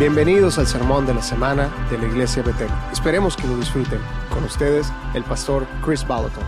[0.00, 2.70] Bienvenidos al sermón de la semana de la Iglesia Betel.
[2.90, 4.00] Esperemos que lo disfruten.
[4.30, 6.42] Con ustedes, el pastor Chris Balaton.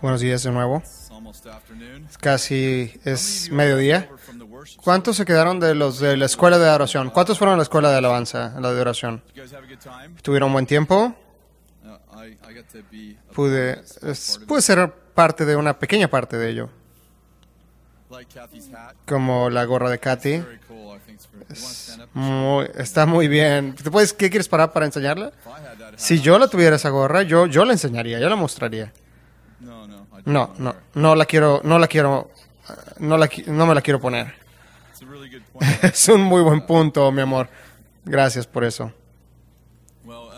[0.00, 0.82] Buenos días de nuevo.
[2.22, 4.08] Casi es mediodía.
[4.82, 7.10] ¿Cuántos se quedaron de los de la escuela de adoración?
[7.10, 9.22] ¿Cuántos fueron a la escuela de alabanza, a la de oración?
[10.22, 11.14] ¿Tuvieron buen tiempo?
[11.84, 13.82] Uh, Pude,
[14.46, 16.70] pude ser parte de una pequeña parte de ello,
[19.04, 20.44] como la gorra de Katy.
[22.14, 23.74] Muy, está muy bien.
[23.74, 25.32] ¿Te puedes, ¿Qué quieres parar para enseñarla?
[25.96, 28.92] Si yo la tuviera esa gorra, yo, yo la enseñaría, yo la mostraría.
[30.24, 32.30] no, no, No, la quiero, no la quiero,
[33.00, 34.32] no la, no me la quiero poner.
[35.82, 37.48] Es un muy buen punto, mi amor.
[38.04, 38.92] Gracias por eso.
[40.04, 40.30] well,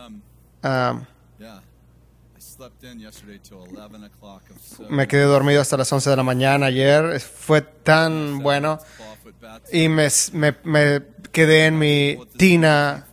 [0.65, 1.05] um,
[4.88, 7.21] me quedé dormido hasta las 11 de la mañana ayer.
[7.21, 8.79] Fue tan bueno.
[9.73, 13.07] Y me, me, me quedé en mi tina.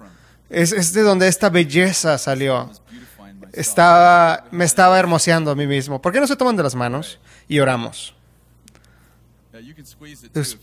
[0.49, 2.71] Es, es de donde esta belleza salió.
[3.53, 6.01] Estaba, me estaba hermoseando a mí mismo.
[6.01, 8.16] ¿Por qué no se toman de las manos y oramos?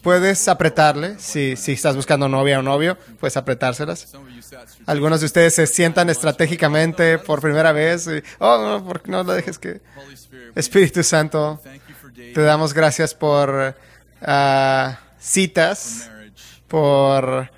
[0.02, 4.12] Puedes apretarle, si, si estás buscando novia o novio, puedes apretárselas.
[4.86, 8.06] Algunos de ustedes se sientan estratégicamente por primera vez.
[8.06, 9.80] y, oh, no, ¿por qué no lo dejes que...
[10.54, 11.60] Espíritu Santo,
[12.14, 13.76] te damos gracias por
[14.22, 16.10] ah, citas,
[16.68, 17.50] por,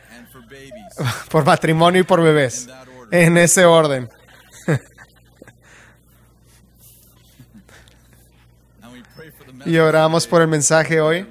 [1.30, 2.68] por matrimonio y por bebés.
[3.10, 4.08] En ese orden.
[9.66, 11.26] Y oramos por el mensaje hoy,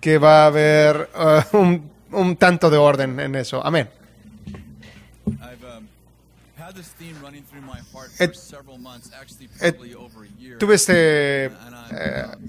[0.00, 3.64] que va a haber ah, un, un tanto de orden en eso.
[3.64, 3.88] Amén.
[5.26, 5.88] Um.
[10.58, 11.50] Tuve este eh,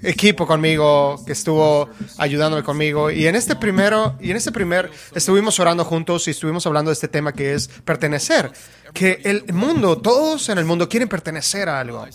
[0.03, 5.59] equipo conmigo que estuvo ayudándome conmigo y en este primero y en este primer estuvimos
[5.59, 8.51] orando juntos y estuvimos hablando de este tema que es pertenecer,
[8.94, 12.07] que el mundo, todos en el mundo quieren pertenecer a algo.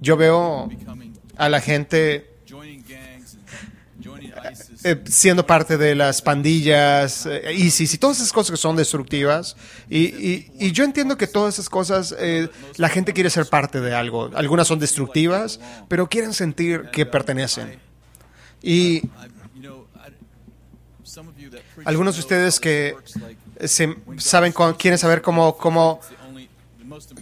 [0.00, 0.68] Yo veo
[1.36, 2.28] a la gente
[4.84, 9.56] eh, siendo parte de las pandillas, eh, ISIS y todas esas cosas que son destructivas.
[9.88, 13.80] Y, y- y yo entiendo que todas esas cosas, eh, la gente quiere ser parte
[13.80, 14.30] de algo.
[14.34, 17.78] Algunas son destructivas, pero quieren sentir que pertenecen.
[18.60, 19.02] Y
[21.84, 26.00] algunos de ustedes que like, se- saben, quieren saber cómo, cómo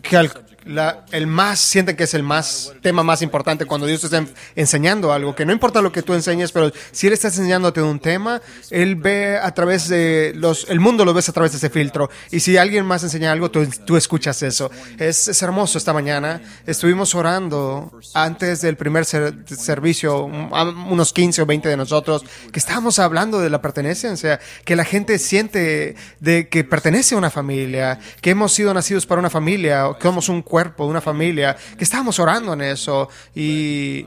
[0.03, 0.33] que al-
[0.65, 4.19] la- el más, sienten que es el más tema más importante cuando Dios te está
[4.19, 7.83] en- enseñando algo, que no importa lo que tú enseñes, pero si Él está enseñándote
[7.83, 11.59] un tema, Él ve a través de los, el mundo lo ves a través de
[11.59, 12.11] ese filtro.
[12.31, 14.71] Y si alguien más enseña algo, tú, tú escuchas eso.
[14.99, 16.41] Es, es hermoso esta mañana.
[16.67, 22.99] Estuvimos orando antes del primer ser- servicio, unos 15 o 20 de nosotros, que estábamos
[22.99, 28.31] hablando de la pertenencia, que la gente siente de que pertenece a una familia, que
[28.31, 32.53] hemos sido nacidos para una familia, que somos un cuerpo, una familia, que estábamos orando
[32.53, 33.09] en eso.
[33.35, 34.07] Y,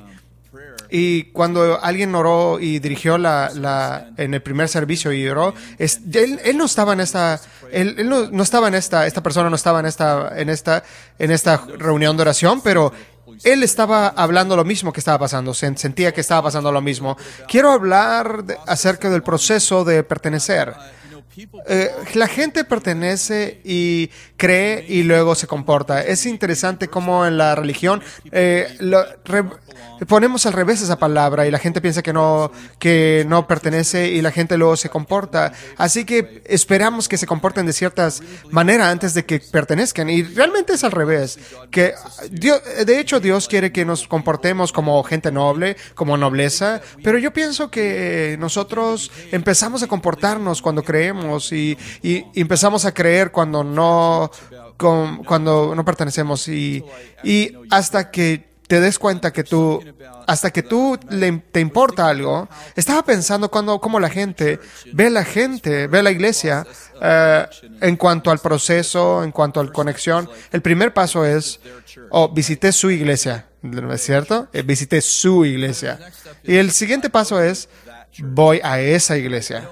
[0.89, 6.01] y cuando alguien oró y dirigió la, la- en el primer servicio y oró, es-
[6.13, 7.39] él, él no estaba en esta,
[7.71, 10.83] él, él no, no estaba en esta, esta persona no estaba en esta, en esta,
[11.17, 12.93] en esta reunión de oración, pero
[13.43, 17.17] él estaba hablando lo mismo que estaba pasando, se- sentía que estaba pasando lo mismo.
[17.47, 20.75] Quiero hablar de- acerca del proceso de pertenecer.
[21.67, 26.01] Eh, la gente pertenece y cree y luego se comporta.
[26.03, 28.01] Es interesante cómo en la religión
[28.31, 29.43] eh, lo- re-
[30.07, 34.21] ponemos al revés esa palabra y la gente piensa que no, que no pertenece y
[34.21, 35.53] la gente luego se comporta.
[35.77, 40.09] Así que esperamos que se comporten de ciertas manera antes de que pertenezcan.
[40.09, 41.39] Y realmente es al revés.
[41.71, 41.93] Que
[42.31, 47.31] Dios, de hecho Dios quiere que nos comportemos como gente noble, como nobleza, pero yo
[47.33, 51.77] pienso que nosotros empezamos a comportarnos cuando creemos y,
[52.35, 54.31] empezamos a creer cuando no,
[54.77, 56.83] cuando no pertenecemos y,
[57.23, 59.83] y hasta que te des cuenta que tú,
[60.25, 64.59] hasta que tú le, te importa algo, estaba pensando cuando, cómo la gente
[64.93, 66.65] ve la gente, ve la iglesia
[67.01, 67.45] eh,
[67.81, 70.29] en cuanto al proceso, en cuanto a la conexión.
[70.51, 71.59] El primer paso es,
[72.09, 74.47] oh, visité su iglesia, ¿no es cierto?
[74.53, 75.99] Eh, visité su iglesia.
[76.43, 77.69] Y el siguiente paso es,
[78.19, 79.69] voy a esa iglesia.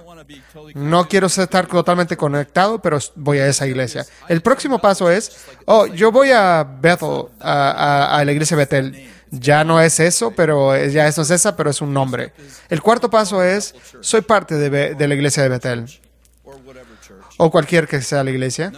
[0.74, 4.06] No quiero estar totalmente conectado, pero voy a esa iglesia.
[4.28, 9.10] El próximo paso es, oh, yo voy a Bethel, a, la iglesia Bethel.
[9.32, 12.34] Ya no es eso, pero ya eso es esa, pero es un nombre.
[12.70, 15.86] El cuarto paso es, soy parte de, la iglesia de Bethel,
[17.38, 18.74] o cualquier que sea la iglesia.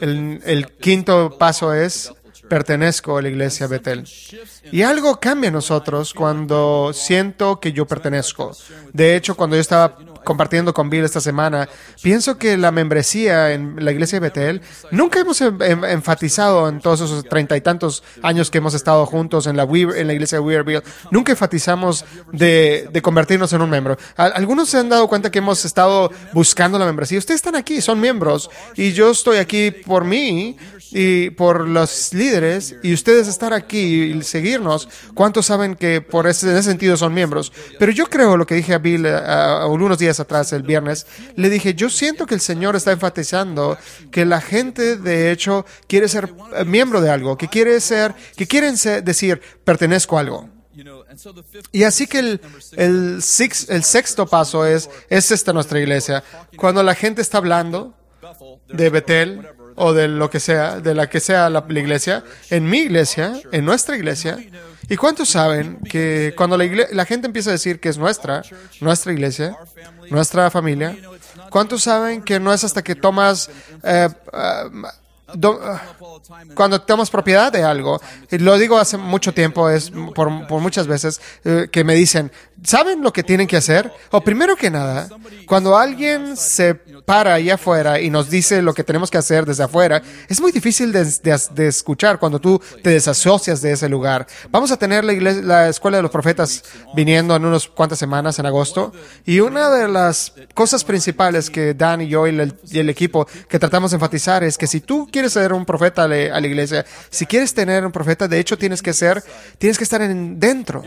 [0.00, 2.18] El, el quinto paso es, Bethel
[2.48, 4.04] pertenezco a la iglesia Betel.
[4.72, 8.56] Y algo cambia en nosotros cuando siento que yo pertenezco.
[8.92, 11.68] De hecho, cuando yo estaba compartiendo con Bill esta semana,
[12.02, 14.60] pienso que la membresía en la iglesia de Betel,
[14.90, 19.06] nunca hemos em- em- enfatizado en todos esos treinta y tantos años que hemos estado
[19.06, 23.70] juntos en la, en la iglesia de Weaverville, nunca enfatizamos de, de convertirnos en un
[23.70, 23.96] miembro.
[24.16, 27.18] Algunos se han dado cuenta que hemos estado buscando la membresía.
[27.18, 30.56] Ustedes están aquí, son miembros, y yo estoy aquí por mí
[30.90, 34.22] y por los líderes, y ustedes estar aquí y
[35.14, 37.52] ¿Cuántos saben que por ese, en ese sentido son miembros?
[37.78, 41.06] Pero yo creo lo que dije a Bill a algunos días atrás, el viernes,
[41.36, 43.78] le dije, yo siento que el Señor está enfatizando
[44.10, 48.46] que la gente de hecho quiere ser eh, miembro de algo, que quiere ser, que
[48.46, 50.48] quieren ser- decir, pertenezco a algo.
[51.72, 52.40] Y así que el,
[52.76, 56.22] el, sexto paso es, es esta nuestra iglesia.
[56.56, 57.94] Cuando la gente está hablando
[58.68, 59.40] de Betel
[59.78, 63.64] o de lo que sea, de la que sea la, iglesia, en mi iglesia, en
[63.64, 64.38] nuestra iglesia.
[64.88, 68.42] ¿Y cuántos saben que cuando la, la gente empieza a decir que es nuestra,
[68.80, 69.56] nuestra iglesia,
[70.10, 70.96] nuestra familia,
[71.50, 73.50] cuántos saben que no es hasta que tomas,
[73.84, 74.68] eh, ah,
[75.34, 75.60] do-
[76.54, 81.20] cuando tomas propiedad de algo, lo digo hace mucho tiempo, es por, por muchas veces
[81.44, 82.30] eh, que me dicen,
[82.62, 83.92] ¿saben lo que tienen que hacer?
[84.10, 85.08] O primero que nada,
[85.46, 89.62] cuando alguien se para allá afuera y nos dice lo que tenemos que hacer desde
[89.64, 94.26] afuera, es muy difícil de, de- de escuchar cuando tú te desasocias de ese lugar.
[94.50, 96.62] Vamos a tener la, iglesia- la Escuela de los Profetas
[96.94, 98.92] viniendo en unas cuantas semanas en agosto,
[99.24, 103.26] y una de las cosas principales que Dan y yo y el, y el equipo
[103.48, 106.84] que tratamos de enfatizar es que si tú quieres ser un profeta a la, iglesia,
[107.10, 109.22] si quieres tener un profeta, de hecho tienes que ser,
[109.58, 110.82] tienes que estar en, dentro.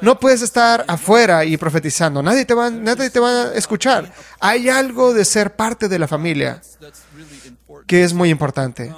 [0.00, 2.22] No puedes estar afuera y profetizando.
[2.22, 4.12] Nadie te va, nadie te va a escuchar.
[4.40, 6.60] Hay algo de ser parte de la familia
[7.86, 8.92] que es muy importante.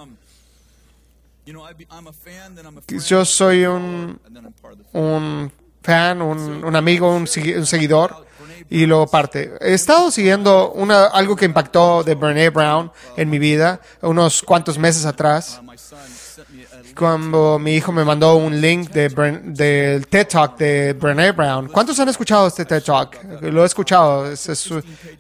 [3.07, 4.21] Yo soy un,
[4.93, 5.53] un
[5.83, 8.28] fan, un, un amigo, un, un seguidor
[8.71, 9.53] y luego parte.
[9.61, 14.79] He estado siguiendo una, algo que impactó de Brene Brown en mi vida unos cuantos
[14.79, 15.61] meses atrás.
[16.97, 19.09] Cuando mi hijo me mandó un link de
[19.45, 21.69] del TED Talk de Brené Brown.
[21.69, 23.17] ¿Cuántos han escuchado este TED Talk?
[23.43, 24.31] Lo he escuchado.
[24.31, 24.71] Es- es-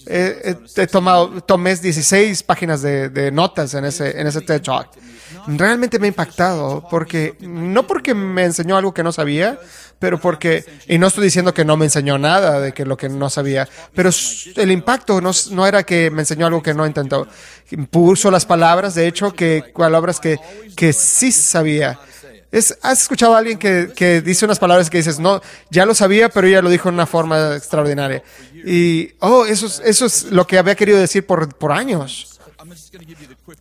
[0.07, 4.61] he, he- he tomado, tomé 16 páginas de, de notas en ese, en ese TED
[4.63, 4.89] Talk.
[5.47, 9.59] Realmente me ha impactado porque, no porque me enseñó algo que no sabía,
[9.99, 13.09] pero porque, y no estoy diciendo que no me enseñó nada de que lo que
[13.09, 14.11] no sabía, pero
[14.57, 17.27] el impacto no, no era que me enseñó algo que no intentó.
[17.91, 20.39] Puso las palabras, de hecho, que palabras que,
[20.77, 21.99] que sí sabía.
[22.51, 25.95] Es, ¿Has escuchado a alguien que, que dice unas palabras que dices, no, ya lo
[25.95, 28.23] sabía, pero ella lo dijo en una forma extraordinaria?
[28.65, 32.28] Y, oh, eso es, eso es lo que había querido decir por, por años.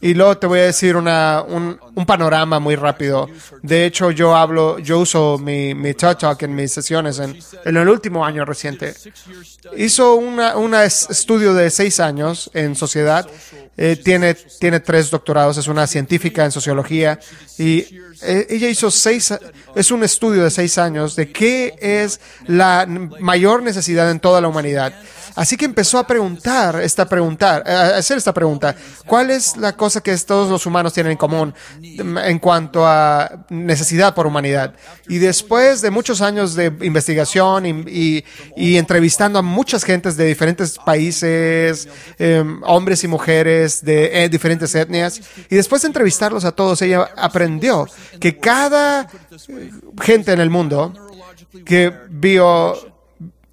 [0.02, 3.30] Y luego te voy a decir una, un, panorama muy rápido.
[3.62, 7.78] De hecho, yo hablo, yo uso mi, mi TED Talk en mis sesiones en, en
[7.78, 8.94] el último año reciente.
[9.76, 13.28] Hizo una, un estudio de seis años en sociedad.
[13.80, 17.20] Eh, tiene, tiene tres doctorados, es una científica en sociología.
[17.58, 17.86] Y
[18.24, 19.34] eh, ella hizo seis,
[19.76, 24.48] es un estudio de seis años de qué es la mayor necesidad en toda la
[24.48, 24.94] humanidad.
[25.38, 28.76] Así que empezó a preguntar, esta preguntar, a hacer esta pregunta.
[29.06, 34.16] ¿Cuál es la cosa que todos los humanos tienen en común en cuanto a necesidad
[34.16, 34.74] por humanidad?
[35.08, 38.24] Y después de muchos años de investigación y,
[38.56, 45.22] entrevistando a muchas gentes de diferentes países, eh, hombres y mujeres de eh, diferentes etnias,
[45.52, 47.86] y después de entrevistarlos a todos, ella aprendió
[48.20, 49.72] que cada eh,
[50.02, 50.94] gente en el mundo
[51.64, 52.97] que bio,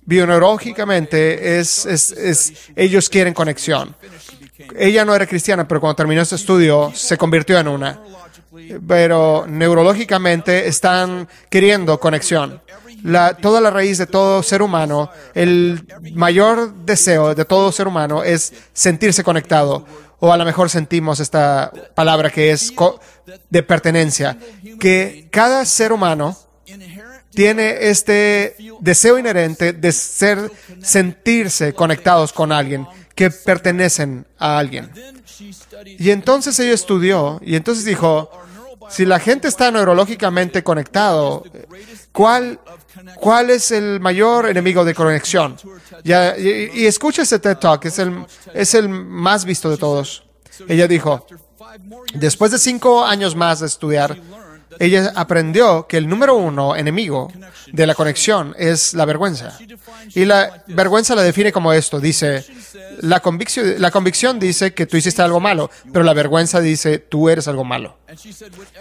[0.06, 3.94] bioneurológicamente es, es, es, ellos quieren conexión.
[4.76, 8.00] Ella no era cristiana, pero cuando terminó este estudio se convirtió en una.
[8.86, 12.62] Pero neurológicamente están queriendo conexión.
[13.02, 18.22] La, toda la raíz de todo ser humano, el mayor deseo de todo ser humano
[18.22, 19.84] es sentirse conectado.
[20.20, 22.72] O a lo mejor sentimos esta palabra que es
[23.50, 24.38] de pertenencia.
[24.80, 26.36] Que cada ser humano
[27.34, 30.50] tiene este deseo inherente de ser,
[30.82, 34.90] sentirse conectados con alguien, que pertenecen a alguien.
[35.84, 38.30] Y entonces ella estudió y entonces dijo,
[38.90, 41.44] si la gente está neurológicamente conectado,
[42.12, 42.60] ¿cuál,
[43.16, 45.56] cuál es el mayor enemigo de conexión?
[46.04, 50.24] Y, escucha ese TED Talk, es el, es el más visto de todos.
[50.68, 51.26] Ella dijo,
[52.14, 54.16] después de cinco años más de estudiar,
[54.78, 57.32] ella aprendió que el número uno enemigo
[57.72, 59.58] de la conexión es la vergüenza.
[60.14, 62.00] Y la vergüenza la define como esto.
[62.00, 62.44] Dice,
[63.00, 67.28] la convicción, la convicción dice que tú hiciste algo malo, pero la vergüenza dice, tú
[67.28, 67.98] eres algo malo.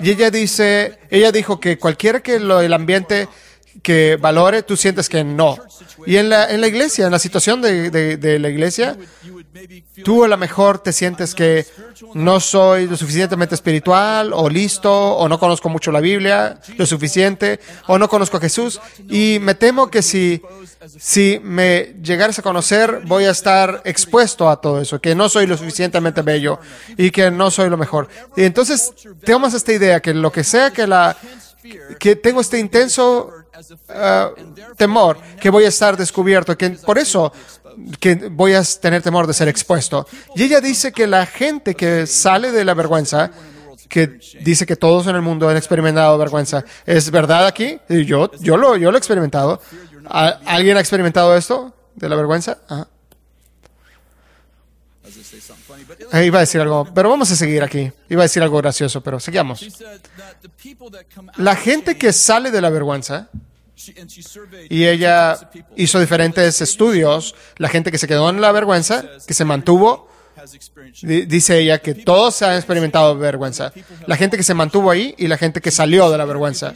[0.02, 3.28] Y ella dice, ella dijo que cualquiera que lo, el ambiente
[3.82, 5.58] que valore, tú sientes que no.
[6.06, 8.98] Y en la, en la iglesia, en la situación de, de, de la iglesia,
[10.04, 11.66] tú a lo mejor te sientes que
[12.14, 17.60] no soy lo suficientemente espiritual o listo o no conozco mucho la Biblia lo suficiente
[17.88, 18.80] o no conozco a Jesús
[19.10, 20.42] y me temo que si,
[20.98, 25.48] si me llegaras a conocer voy a estar expuesto a todo eso, que no soy
[25.48, 26.60] lo suficientemente bello
[26.98, 28.08] y que no soy lo mejor.
[28.36, 28.94] Y entonces
[29.24, 31.16] tenemos esta idea que lo que sea que la
[32.00, 33.32] que tengo este intenso
[33.90, 37.32] uh, temor que voy a estar descubierto, que por eso
[38.00, 40.08] que voy a tener temor de ser expuesto.
[40.36, 43.32] Y ella dice que la gente que sale de la vergüenza,
[43.89, 47.80] que dice que todos en el mundo han experimentado vergüenza, ¿es verdad aquí?
[47.89, 49.62] Yo, yo, lo, yo lo he experimentado.
[50.10, 52.58] ¿A- ¿Alguien ha experimentado esto de la vergüenza?
[52.68, 52.88] Ajá.
[56.13, 57.92] Eh, Iba a decir algo, pero vamos a seguir aquí.
[58.10, 59.65] Iba a decir algo gracioso, pero sigamos.
[61.38, 63.30] La gente que sale de la vergüenza,
[64.70, 65.38] y ella
[65.75, 70.10] hizo diferentes estudios, la gente que se quedó en la vergüenza, que se mantuvo,
[71.03, 73.72] dice ella que todos han experimentado vergüenza.
[74.08, 76.74] La gente que se mantuvo ahí y la gente que salió de la vergüenza.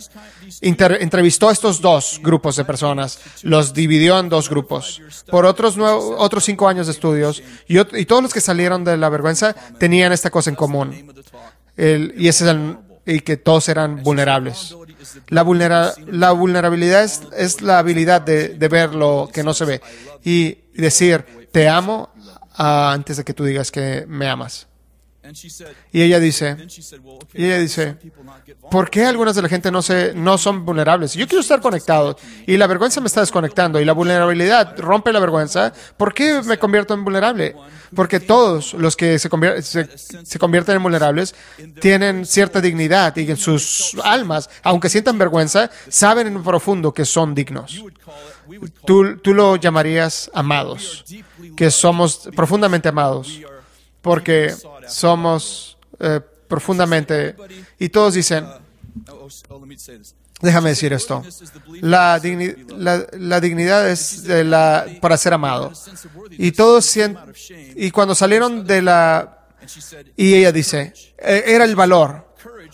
[0.61, 5.01] Inter- entrevistó a estos dos grupos de personas, los dividió en dos grupos.
[5.29, 9.53] Por otros, otros cinco años de estudios, y, todos los que salieron de la vergüenza
[9.79, 10.89] tenían esta cosa en común.
[10.91, 11.41] Name of the talk.
[11.75, 14.75] El- y ese es el- y que todos eran vulnerables.
[15.29, 19.65] La, vulnera- la vulnerabilidad es, es la habilidad de, de ver lo que no se
[19.65, 19.81] ve
[20.23, 22.09] y decir, te amo
[22.55, 24.67] antes de que tú digas que me amas.
[25.91, 26.55] Y ella dice,
[27.33, 27.95] y ella dice?
[28.71, 31.13] ¿por qué algunas de la gente no, se, no son vulnerables?
[31.13, 35.19] Yo quiero estar conectado y la vergüenza me está desconectando y la vulnerabilidad rompe la
[35.19, 35.73] vergüenza.
[35.97, 37.55] ¿Por qué me convierto en vulnerable?
[37.95, 41.33] Porque todos los que se, convier- se, se convierten en vulnerables
[41.79, 47.33] tienen cierta dignidad y en sus almas, aunque sientan vergüenza, saben en profundo que son
[47.33, 47.83] dignos.
[48.85, 51.03] Tú, tú lo llamarías amados,
[51.55, 53.41] que somos profundamente amados,
[54.07, 54.55] porque
[54.87, 57.35] somos eh, profundamente...
[57.77, 58.47] Y todos dicen,
[60.41, 61.23] déjame decir esto,
[61.81, 62.21] la,
[63.11, 65.73] la, dignidad es de la, para ser amado.
[66.31, 66.97] Y todos
[67.75, 69.45] y cuando salieron de la...
[70.15, 72.33] Y ella dice, eh, era el valor,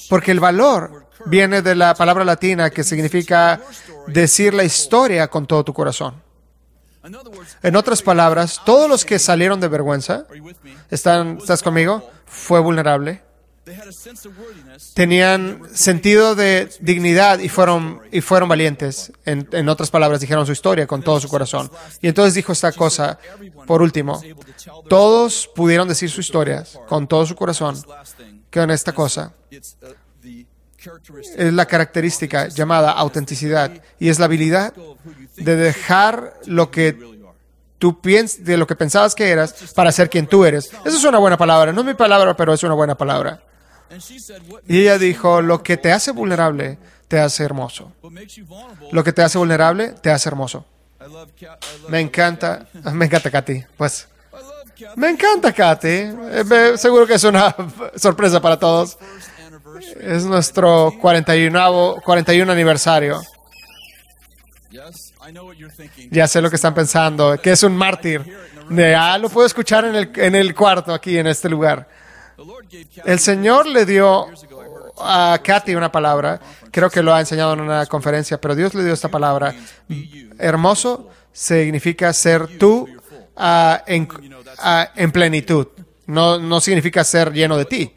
[0.09, 3.59] porque el valor viene de la palabra latina que significa
[4.05, 6.22] decir la historia con todo tu corazón.
[7.61, 10.25] En otras palabras, todos los que salieron de vergüenza,
[10.89, 12.09] ¿estás conmigo?
[12.25, 13.21] Fue vulnerable.
[14.93, 19.11] Tenían sentido de dignidad y fueron, y fueron valientes.
[19.25, 21.71] En, en otras palabras, dijeron su historia con todo su corazón.
[22.01, 23.19] Y entonces dijo esta cosa,
[23.65, 24.21] por último,
[24.89, 28.41] todos pudieron decir sus historias con todo su corazón thing.
[28.51, 29.33] con esta cosa.
[31.37, 34.73] Es la característica llamada autenticidad y es la habilidad
[35.35, 36.97] de dejar lo que
[37.79, 40.71] tú piensas, de lo que pensabas que eras para ser quien tú eres.
[40.85, 41.73] Esa es una buena palabra.
[41.73, 43.41] No es mi palabra, pero es una buena palabra.
[44.67, 47.91] Y ella dijo, lo que te hace vulnerable te hace hermoso.
[48.91, 50.65] Lo que te hace vulnerable te hace hermoso.
[51.89, 53.63] Me encanta, me encanta Katy.
[53.77, 54.07] Pues
[54.95, 55.87] me encanta Katy.
[55.87, 57.55] Eh, seguro que es una
[57.95, 58.97] sorpresa para todos.
[59.99, 63.21] Es nuestro 41, 41 aniversario.
[66.11, 68.21] Ya sé lo que están pensando, que es un mártir.
[68.97, 71.87] Ah, lo puedo escuchar en el, en el cuarto aquí, en este lugar.
[73.05, 74.27] El Señor le dio
[74.97, 76.39] a Katy una palabra,
[76.71, 79.53] creo que lo ha enseñado en una conferencia, pero Dios le dio esta palabra.
[80.37, 82.87] Hermoso significa ser tú
[83.35, 84.07] ah, en,
[84.59, 85.67] ah, en plenitud.
[86.05, 87.95] No, no significa ser lleno de ti.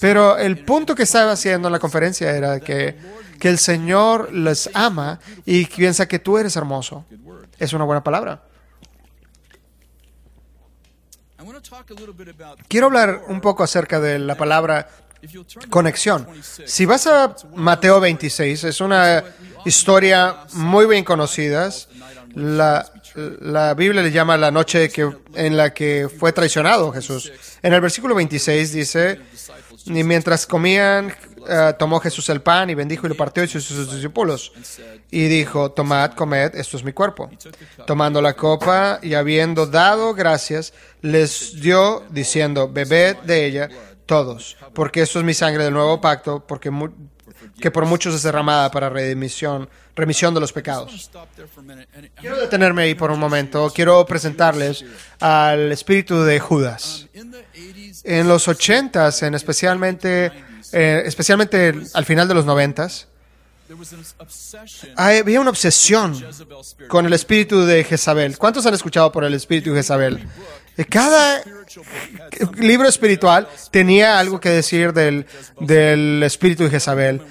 [0.00, 2.96] Pero el punto que estaba haciendo en la conferencia era que,
[3.38, 7.06] que el Señor les ama y piensa que tú eres hermoso.
[7.58, 8.42] Es una buena palabra.
[12.68, 14.88] Quiero hablar un poco acerca de la palabra
[15.68, 16.26] conexión.
[16.26, 16.70] Matthew 26.
[16.70, 19.24] Si vas a Mateo 26, es una
[19.64, 21.70] historia muy bien conocida.
[22.34, 24.90] La, la Biblia le llama la noche
[25.34, 27.32] en la que fue traicionado Jesús.
[27.62, 29.20] En el versículo 26 dice,
[29.86, 31.14] y mientras comían,
[31.48, 34.52] eh, tomó Jesús el pan y bendijo y lo partió y sus, discípulos.
[35.10, 37.30] Y dijo, tomad, comed, esto es mi cuerpo.
[37.86, 43.68] Tomando la copa y habiendo dado gracias, les dio diciendo, bebed de ella
[44.06, 46.70] todos, porque esto es mi sangre del nuevo pacto, porque
[47.60, 51.10] que por muchos es derramada para remisión, remisión de los pecados.
[52.20, 53.70] Quiero detenerme ahí por un momento.
[53.74, 54.84] Quiero presentarles
[55.20, 57.06] al espíritu de Judas.
[57.14, 60.32] 80s, En los ochentas, en especialmente,
[60.72, 63.06] eh, especialmente al final de los noventas,
[63.66, 66.20] there was an obsession había una obsesión
[66.88, 68.36] con el espíritu de Jezabel.
[68.36, 70.26] ¿Cuántos han escuchado por el espíritu de Jezabel?
[70.76, 71.40] Eh, Cada
[72.58, 75.24] libro espiritual tenía algo que decir del,
[75.60, 77.22] del espíritu de Jezabel.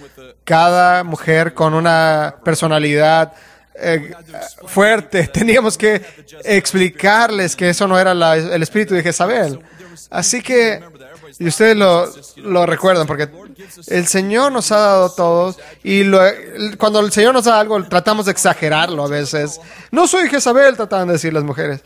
[0.50, 3.34] Cada mujer con una personalidad
[3.76, 4.12] eh,
[4.66, 5.28] fuerte.
[5.34, 6.02] Teníamos que
[6.44, 9.60] explicarles que eso no era la- el espíritu de Jezabel.
[10.10, 10.82] Así que,
[11.38, 13.30] y ustedes lo, lo recuerdan, porque
[13.90, 16.20] el Señor nos ha dado todo y lo-
[16.80, 19.62] cuando el Señor nos da algo tratamos de exagerarlo a veces.
[19.92, 21.84] No soy Jezabel, trataban de decir las mujeres.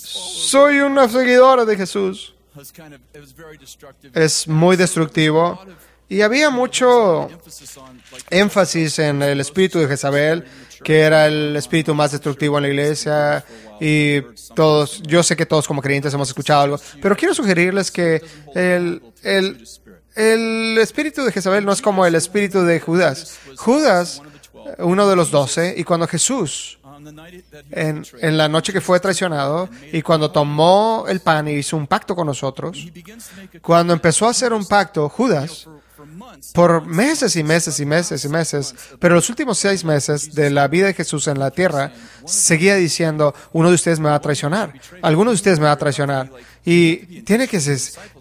[0.00, 2.34] Soy una seguidora de Jesús.
[4.14, 5.60] Es muy destructivo.
[6.10, 7.28] Y había mucho
[8.30, 10.44] énfasis en el espíritu de Jezabel,
[10.82, 13.44] que era el espíritu más destructivo en la iglesia.
[13.80, 14.20] Y
[14.56, 18.20] todos, yo sé que todos como creyentes hemos escuchado algo, pero quiero sugerirles que
[18.56, 19.64] el, el,
[20.16, 23.38] el espíritu de Jezabel no es como el espíritu de Judas.
[23.56, 24.20] Judas,
[24.78, 26.80] uno de los doce, y cuando Jesús
[27.70, 31.86] en, en la noche que fue traicionado y cuando tomó el pan y hizo un
[31.86, 32.84] pacto con nosotros,
[33.62, 35.68] cuando empezó a hacer un pacto, Judas.
[36.52, 40.68] Por meses y meses y meses y meses, pero los últimos seis meses de la
[40.68, 41.92] vida de Jesús en la tierra,
[42.24, 44.72] seguía diciendo, uno de ustedes me va a traicionar,
[45.02, 46.30] alguno de ustedes me va a traicionar.
[46.64, 47.58] Y tiene que,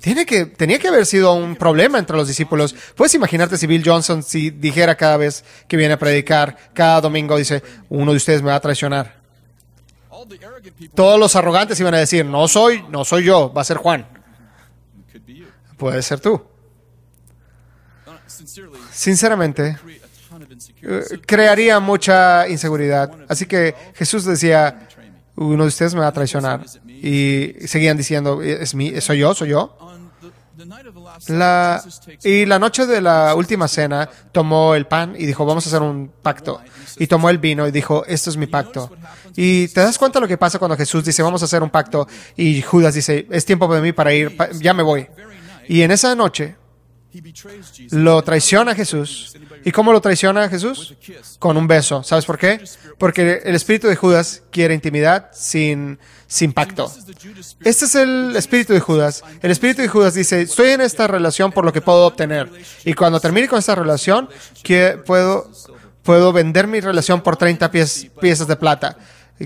[0.01, 2.73] tiene que, tenía que haber sido un problema entre los discípulos.
[2.95, 7.37] Puedes imaginarte si Bill Johnson si dijera cada vez que viene a predicar, cada domingo
[7.37, 9.19] dice, uno de ustedes me va a traicionar.
[10.93, 14.07] Todos los arrogantes iban a decir, no soy, no soy yo, va a ser Juan.
[15.77, 16.41] Puede ser tú.
[18.91, 19.77] Sinceramente,
[20.81, 23.11] eh, crearía mucha inseguridad.
[23.27, 24.87] Así que Jesús decía,
[25.35, 26.65] uno de ustedes me va a traicionar.
[26.85, 28.99] Y seguían diciendo, ¿es mí?
[29.01, 29.33] ¿Soy yo?
[29.33, 29.77] ¿Soy yo?
[31.27, 31.83] La,
[32.23, 35.81] y la noche de la última cena tomó el pan y dijo, vamos a hacer
[35.81, 36.61] un pacto.
[36.97, 38.91] Y tomó el vino y dijo, esto es mi pacto.
[39.35, 42.07] Y te das cuenta lo que pasa cuando Jesús dice, vamos a hacer un pacto.
[42.35, 45.07] Y Judas dice, es tiempo de mí para ir, ya me voy.
[45.67, 46.55] Y en esa noche
[47.91, 49.35] lo traiciona Jesús.
[49.65, 50.95] ¿Y cómo lo traiciona Jesús?
[51.39, 52.03] Con un beso.
[52.03, 52.63] ¿Sabes por qué?
[52.97, 56.91] Porque el espíritu de Judas quiere intimidad sin, sin pacto.
[57.63, 59.23] Este es el espíritu de Judas.
[59.41, 62.49] El espíritu de Judas dice, estoy en esta relación por lo que puedo obtener.
[62.85, 64.29] Y cuando termine con esta relación,
[64.63, 65.49] que puedo,
[66.03, 68.97] puedo vender mi relación por 30 pies- piezas de plata.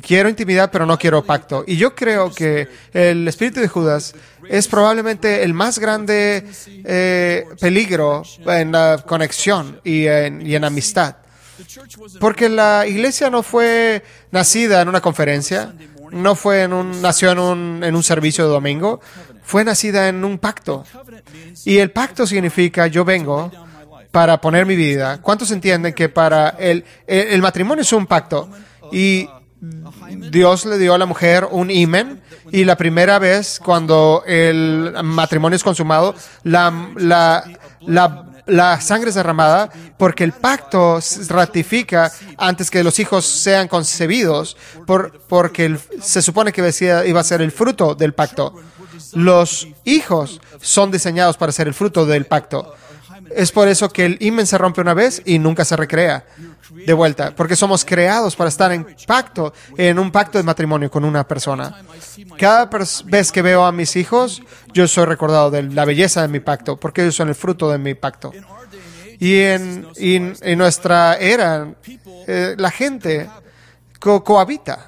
[0.02, 1.64] Quiero intimidad, pero no quiero pacto.
[1.68, 4.16] Y yo creo que el espíritu de Judas
[4.50, 6.46] es probablemente el más grande
[6.84, 11.18] eh, peligro en la conexión y en, y en amistad.
[12.20, 15.74] Porque la iglesia no fue nacida en una conferencia,
[16.12, 19.00] no fue en un, nació en un, en un servicio de domingo,
[19.44, 20.84] fue nacida en un pacto.
[21.66, 23.52] Y el pacto significa yo vengo
[24.12, 25.22] para poner mi vida.
[25.22, 28.50] ¿Cuántos entienden que para el, el, el matrimonio es un pacto?
[28.92, 29.28] Y
[30.32, 32.21] Dios le dio a la mujer un imen
[32.52, 37.43] y la primera vez cuando el matrimonio es consumado, la, la,
[37.82, 40.99] la, la sangre es derramada porque el pacto
[41.30, 46.62] ratifica antes que los hijos sean concebidos, por, porque se supone que
[47.06, 48.56] iba a ser el fruto del pacto.
[49.13, 52.76] Los hijos son diseñados para ser el fruto del pacto.
[53.36, 56.26] Es por eso que el imen se rompe una vez y nunca se recrea
[56.86, 61.06] de vuelta, porque somos creados para estar en pacto, en un pacto de matrimonio con
[61.06, 61.84] una persona.
[62.38, 62.70] Cada
[63.06, 64.42] vez que veo a mis hijos,
[64.74, 67.78] yo soy recordado de la belleza de mi pacto, porque ellos son el fruto de
[67.78, 68.32] mi pacto.
[69.20, 71.68] Y en, y en- nuestra era,
[72.28, 73.30] eh, la gente
[74.00, 74.88] co- cohabita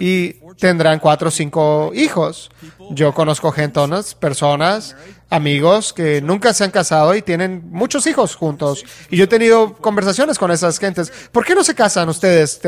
[0.00, 2.50] y tendrán cuatro o cinco hijos.
[2.90, 4.96] Yo conozco gentonas, personas,
[5.28, 8.84] amigos que nunca se han casado y tienen muchos hijos juntos.
[9.10, 11.12] Y yo he tenido conversaciones con esas gentes.
[11.32, 12.60] ¿Por qué no se casan ustedes?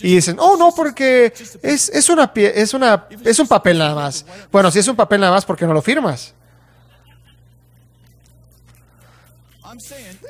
[0.00, 4.24] Y dicen, oh, no, porque es, es, una, es, una, es un papel nada más.
[4.50, 6.34] Bueno, si es un papel nada más, ¿por qué no lo firmas?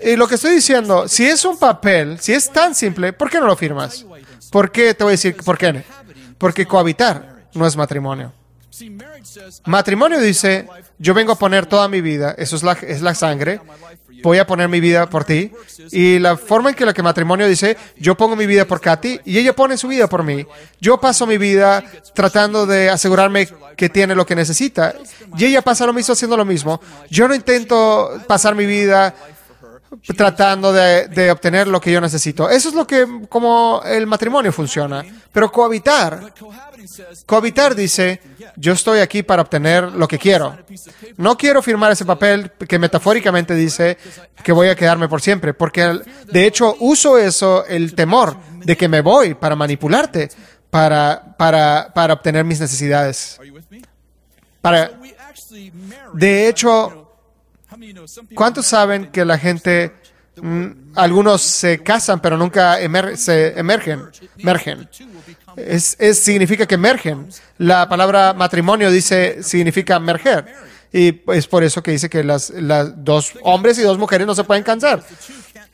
[0.03, 3.41] Y lo que estoy diciendo, si es un papel, si es tan simple, ¿por qué
[3.41, 4.05] no lo firmas?
[4.51, 4.95] ¿Por qué?
[4.95, 5.85] Te voy a decir, ¿por qué?
[6.39, 8.33] Porque cohabitar no es matrimonio.
[9.67, 13.61] Matrimonio dice, yo vengo a poner toda mi vida, eso es la, es la sangre,
[14.23, 15.51] voy a poner mi vida por ti.
[15.91, 19.21] Y la forma en que la que matrimonio dice, yo pongo mi vida por Katy
[19.25, 20.47] y ella pone su vida por mí.
[20.81, 21.83] Yo paso mi vida
[22.15, 24.95] tratando de asegurarme que tiene lo que necesita
[25.37, 26.81] y ella pasa lo mismo haciendo lo mismo.
[27.11, 29.15] Yo no intento pasar mi vida
[30.17, 32.49] tratando de, obtener lo que yo necesito.
[32.49, 35.05] Eso es lo que, como el matrimonio funciona.
[35.33, 36.33] Pero cohabitar,
[37.27, 38.21] cohabitar dice,
[38.57, 40.57] yo estoy aquí para obtener lo que quiero.
[41.17, 43.99] No quiero firmar ese papel que metafóricamente dice
[44.43, 48.89] que voy a quedarme por siempre, porque de hecho uso eso, el temor de que
[48.89, 50.29] me voy para manipularte,
[50.71, 53.39] para, para, para obtener mis necesidades.
[54.61, 54.91] Para,
[56.15, 57.08] de hecho,
[58.35, 59.93] ¿cuántos saben que la gente,
[60.41, 62.79] mm, algunos se casan pero nunca
[63.17, 64.05] se emergen?
[64.37, 64.89] Become
[65.57, 67.29] Es, significa que emergen.
[67.59, 70.47] La palabra matrimonio dice, significa emerger.
[70.93, 74.35] Y es por eso que dice que las, las dos hombres y dos mujeres no
[74.35, 75.03] se pueden cansar.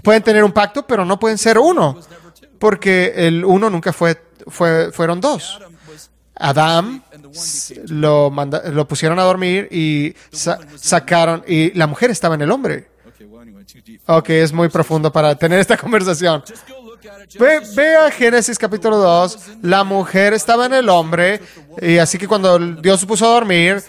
[0.03, 1.99] Pueden tener un pacto, pero no pueden ser uno.
[2.59, 5.61] Porque el uno nunca fue, fue fueron dos.
[6.37, 7.03] Adam
[7.89, 12.51] lo, manda- lo pusieron a dormir y sa- sacaron, y la mujer estaba en el
[12.51, 12.89] hombre.
[14.07, 16.43] Ok, es muy profundo para tener esta conversación.
[17.77, 21.41] Ve a Génesis capítulo 2, la mujer estaba en el hombre,
[21.83, 23.83] y así que cuando Dios se puso a dormir,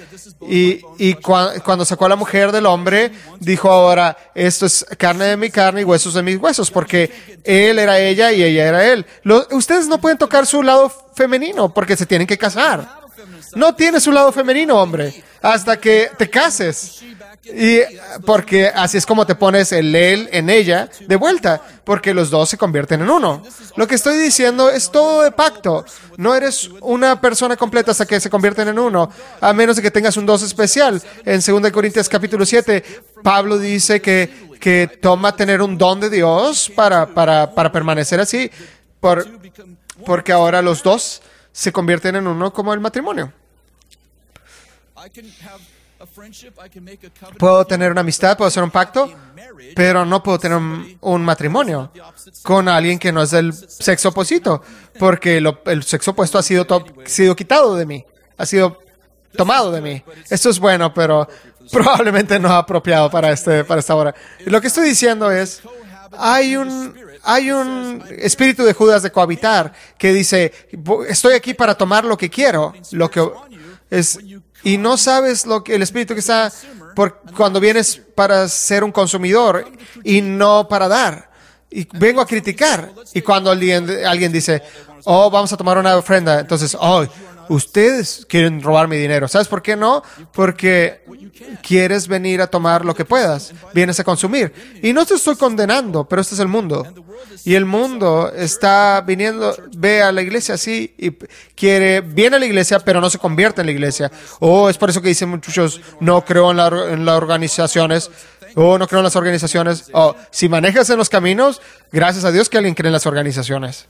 [0.48, 5.26] y, y cua- cuando sacó a la mujer del hombre, dijo ahora, esto es carne
[5.26, 8.86] de mi carne y huesos de mis huesos, porque él era ella y ella era
[8.86, 9.06] él.
[9.24, 13.06] Lo- ustedes no pueden tocar su lado femenino, porque se tienen que casar.
[13.56, 17.02] No tiene su lado femenino, hombre, hasta que te cases.
[17.46, 17.82] Y
[18.26, 22.50] porque así es como te pones el él en ella de vuelta, porque los dos
[22.50, 23.44] se convierten en uno.
[23.76, 25.86] Lo que estoy diciendo es todo de pacto.
[26.18, 29.92] No eres una persona completa hasta que se convierten en uno, a menos de que
[29.92, 31.02] tengas un dos especial.
[31.24, 32.84] En 2 Corintios capítulo 7,
[33.22, 38.50] Pablo dice que, que toma tener un don de Dios para, para, para permanecer así,
[39.00, 39.28] por,
[40.04, 43.32] porque ahora los dos se convierten en uno como el matrimonio.
[47.38, 49.12] Puedo tener una amistad, puedo hacer un pacto,
[49.76, 51.92] pero no puedo tener un, un matrimonio
[52.44, 54.62] con alguien que no es del sexo opuesto,
[55.00, 58.06] porque lo- el sexo opuesto ha sido, to- sido quitado de mí,
[58.38, 58.80] ha sido
[59.36, 60.04] tomado de mí.
[60.30, 61.28] Esto es bueno, pero
[61.72, 64.14] probablemente no apropiado para, este, para esta hora.
[64.46, 65.62] Lo que estoy diciendo es,
[66.18, 71.76] hay un, hay un espíritu de Judas de cohabitar que dice, "Vo- estoy aquí para
[71.76, 73.28] tomar lo que quiero, lo que
[73.90, 74.20] es,
[74.66, 76.52] y no sabes lo que el espíritu que está
[76.96, 79.72] por cuando vienes para ser un consumidor
[80.04, 81.30] y no para dar.
[81.70, 82.92] Y vengo a criticar.
[83.14, 84.64] Y cuando alguien, alguien dice,
[85.04, 87.06] oh, vamos a tomar una ofrenda, entonces, oh,
[87.50, 89.28] ustedes quieren robar mi dinero.
[89.28, 90.04] ¿Sabes por qué no?
[90.32, 91.02] Porque
[91.62, 94.54] quieres venir a tomar lo que puedas, vienes a consumir.
[94.82, 96.86] Y no te estoy condenando, pero este es el mundo.
[97.44, 101.12] Y el mundo está viniendo, ve a la iglesia así y
[101.56, 104.12] quiere, viene a la iglesia, pero no se convierte en la iglesia.
[104.40, 108.10] O es por eso que dicen muchos, no creo en, la, en las organizaciones.
[108.58, 109.90] O no creo en las organizaciones.
[109.92, 113.88] O si manejas en los caminos, gracias a Dios que alguien cree en las organizaciones.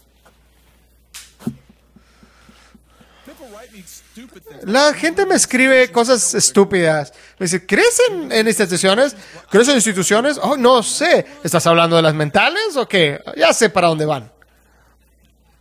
[4.65, 7.13] La gente me escribe cosas estúpidas.
[7.38, 9.15] Me dice, ¿crees en, en instituciones?
[9.51, 10.39] ¿Crees en instituciones?
[10.41, 11.23] Oh, no sé.
[11.43, 13.21] ¿Estás hablando de las mentales o qué?
[13.38, 14.32] Ya sé para dónde van.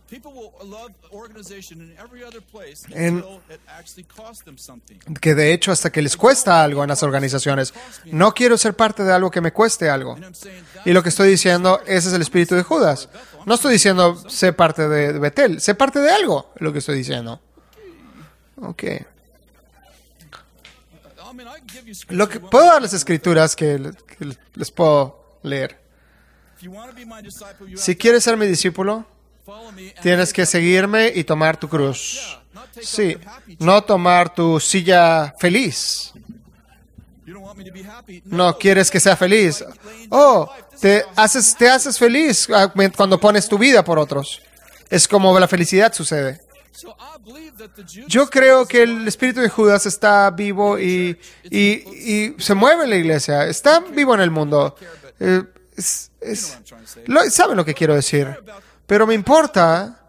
[0.09, 3.23] People will love organization in every other place En-.
[5.21, 7.75] Que de hecho hasta que les cuesta algo en las organizaciones.
[8.05, 10.17] No quiero ser parte de algo que me cueste algo.
[10.83, 13.07] Y lo que estoy diciendo, ese es el espíritu de Judas.
[13.45, 16.97] No estoy diciendo sé parte de de Betel, sé parte de algo, lo que estoy
[16.97, 17.39] diciendo.
[18.57, 18.83] Ok.
[22.09, 25.79] Lo que puedo dar las escrituras que, que les puedo leer.
[27.75, 29.05] Si quieres ser mi discípulo,
[30.01, 32.39] tienes que seguirme y tomar tu cruz.
[32.81, 33.17] Sí,
[33.59, 36.13] no tomar tu silla feliz.
[38.25, 39.63] No quieres que sea feliz.
[40.09, 44.41] Oh, te haces, te haces feliz ah, cuando pones tu vida por otros.
[44.89, 46.44] Es como la felicidad sucede.
[48.07, 52.89] Yo creo que el espíritu de Judas está vivo y, y, y se mueve en
[52.89, 53.45] la iglesia.
[53.47, 54.75] Está vivo en el mundo.
[55.19, 55.43] Eh,
[55.75, 56.57] es- es-
[57.07, 58.27] lo- ¿Saben lo que quiero decir?
[58.85, 60.01] Pero me importa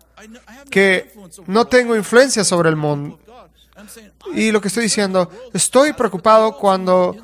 [0.71, 1.13] que
[1.47, 3.19] no tengo influencia sobre el mundo.
[4.35, 7.15] Y lo que estoy diciendo, estoy preocupado cuando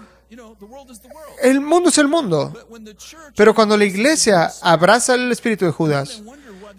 [1.42, 2.52] el mundo es el mundo.
[3.36, 6.22] Pero cuando la iglesia abraza el espíritu de Judas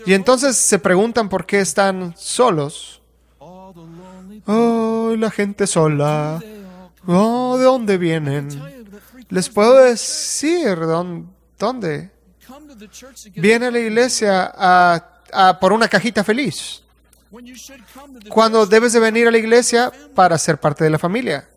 [0.06, 3.02] y entonces se preguntan por qué están solos.
[4.46, 6.42] Oh, la gente sola.
[7.08, 8.50] Oh, ¿de dónde vienen?
[9.30, 11.28] Les puedo decir dón-
[11.58, 12.12] dónde.
[13.36, 14.54] Viene a la iglesia
[15.60, 16.84] por una cajita feliz.
[18.30, 21.48] Cuando debes de venir a la iglesia para ser parte de la familia.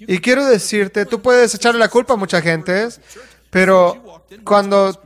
[0.00, 2.88] Y quiero decirte, tú puedes echarle la culpa a mucha gente,
[3.50, 5.00] pero cuando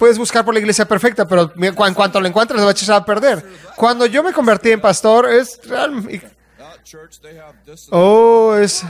[0.00, 2.96] puedes buscar por la iglesia perfecta, pero en cuanto lo encuentres, lo vas a echar
[3.02, 3.44] a perder.
[3.76, 5.60] Cuando yo me convertí en pastor, es.
[7.90, 8.82] Oh, es,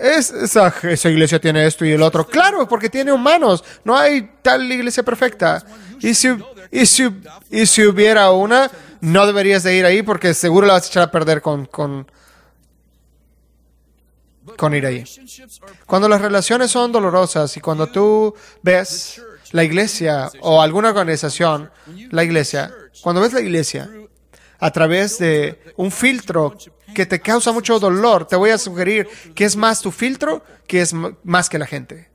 [0.00, 2.26] es esa, esa iglesia tiene esto y el otro.
[2.26, 3.62] Claro, porque tiene humanos.
[3.84, 5.62] No hay tal iglesia perfecta.
[6.00, 6.28] Y si,
[6.70, 7.08] y si,
[7.50, 11.02] y si hubiera una, no deberías de ir ahí porque seguro la vas a echar
[11.02, 12.10] a perder con, con,
[14.56, 15.04] con ir ahí.
[15.86, 21.70] Cuando las relaciones son dolorosas y cuando tú ves la iglesia o alguna organización,
[22.10, 23.90] la iglesia, cuando ves la iglesia
[24.58, 26.56] a través de un filtro
[26.94, 30.80] que te causa mucho dolor, te voy a sugerir que es más tu filtro que
[30.80, 32.10] es más que la gente.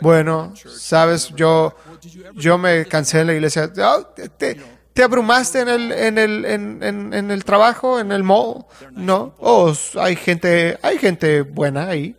[0.00, 1.74] Bueno, sabes, yo,
[2.34, 3.70] yo me cansé de la iglesia.
[3.78, 4.08] Ah,
[4.98, 8.64] te- te abrumaste en el, en el, en, en- en el trabajo, en el mall.
[8.92, 9.32] No.
[9.38, 12.16] Oh, hay gente, hay gente buena ahí.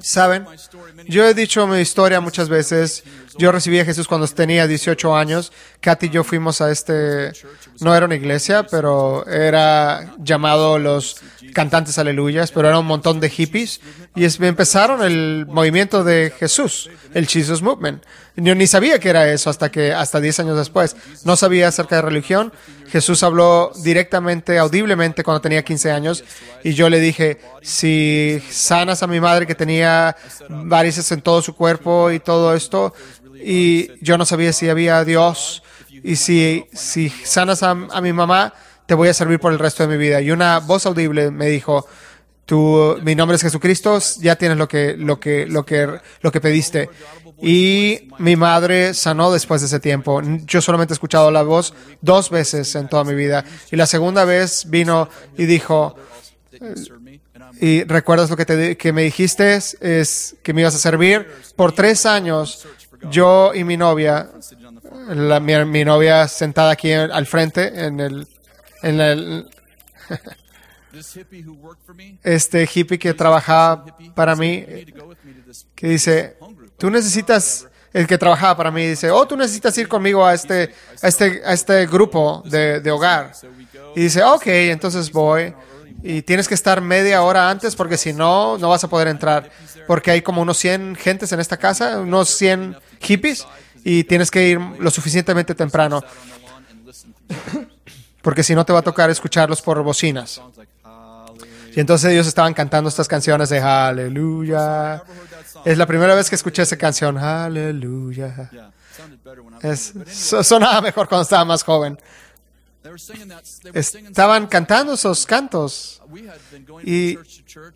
[0.00, 0.46] Saben,
[1.08, 3.02] yo he dicho mi historia muchas veces.
[3.38, 5.52] Yo recibí a Jesús cuando tenía 18 años.
[5.80, 7.32] Katy y yo fuimos a este,
[7.80, 11.16] no era una iglesia, pero era llamado los
[11.52, 13.80] cantantes aleluyas, pero era un montón de hippies.
[14.14, 18.02] Y es- empezaron el movimiento de Jesús, el Jesus Movement.
[18.36, 20.94] Yo ni sabía que era eso hasta que, hasta 10 años después.
[21.24, 22.52] No sabía acerca de religión.
[22.88, 26.22] Jesús habló directamente, audiblemente cuando tenía 15 años.
[26.62, 30.16] Y yo le dije, si sanas a mi madre que tenía
[30.48, 32.94] varices en todo su cuerpo y todo esto,
[33.42, 35.62] y yo no sabía si había Dios,
[36.02, 38.52] y si, si sanas a, a mi mamá,
[38.86, 40.20] te voy a servir por el resto de mi vida.
[40.20, 41.86] Y una voz audible me dijo,
[42.46, 45.88] tú, mi nombre es Jesucristo, ya tienes lo que, lo que, lo que,
[46.20, 46.88] lo que pediste.
[47.42, 50.22] Y mi madre sanó después de ese tiempo.
[50.46, 53.44] Yo solamente he escuchado la voz dos veces en toda mi vida.
[53.70, 55.96] Y la segunda vez vino y dijo,
[57.60, 61.72] y recuerdas lo que, te, que me dijiste es que me ibas a servir por
[61.72, 62.66] tres años.
[63.10, 64.30] Yo y mi novia,
[65.08, 68.26] la- mi, mi novia sentada aquí al frente en el,
[68.82, 69.50] en el,
[72.22, 74.64] este hippie que trabajaba para mí,
[75.74, 76.36] que dice,
[76.78, 80.74] tú necesitas, el que trabajaba para mí dice, oh, tú necesitas ir conmigo a este,
[81.02, 83.32] a este, a este grupo de, de hogar.
[83.94, 85.54] Y dice, ok, entonces voy.
[86.02, 89.50] Y tienes que estar media hora antes porque si no, no vas a poder entrar.
[89.86, 93.46] Porque hay como unos 100 gentes en esta casa, unos 100 hippies,
[93.84, 96.02] y tienes que ir lo suficientemente temprano.
[98.22, 100.40] Porque si no te va a tocar escucharlos por bocinas.
[101.76, 105.02] Y entonces ellos estaban cantando estas canciones de Aleluya.
[105.64, 107.18] Es la primera vez que escuché esa canción.
[107.18, 108.50] Aleluya.
[109.62, 109.92] Es,
[110.42, 111.98] sonaba mejor cuando estaba más joven.
[113.74, 116.00] Estaban cantando esos cantos.
[116.84, 117.18] Y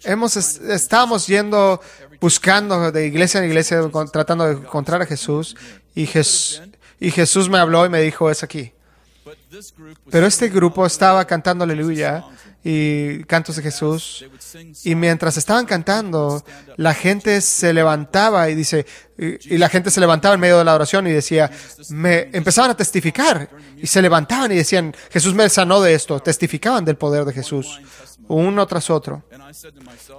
[0.04, 1.80] hemos es- estábamos yendo
[2.20, 3.80] buscando de iglesia en iglesia
[4.12, 5.56] tratando de encontrar a Jesús.
[5.94, 6.62] y, Jes-
[7.00, 8.72] y Jesús me habló y me dijo es aquí
[10.10, 12.24] Pero este grupo estaba cantando aleluya
[12.64, 14.24] y cantos de Jesús.
[14.84, 16.44] Y mientras estaban cantando
[16.76, 18.86] la gente se levantaba y dice
[19.18, 21.50] y, la gente se levantaba en medio de la oración y decía
[21.90, 23.48] me empezaban a testificar.
[23.76, 26.20] Y se levantaban y decían Jesús me sanó de esto.
[26.20, 27.80] Testificaban del poder de Jesús
[28.30, 29.24] uno tras otro.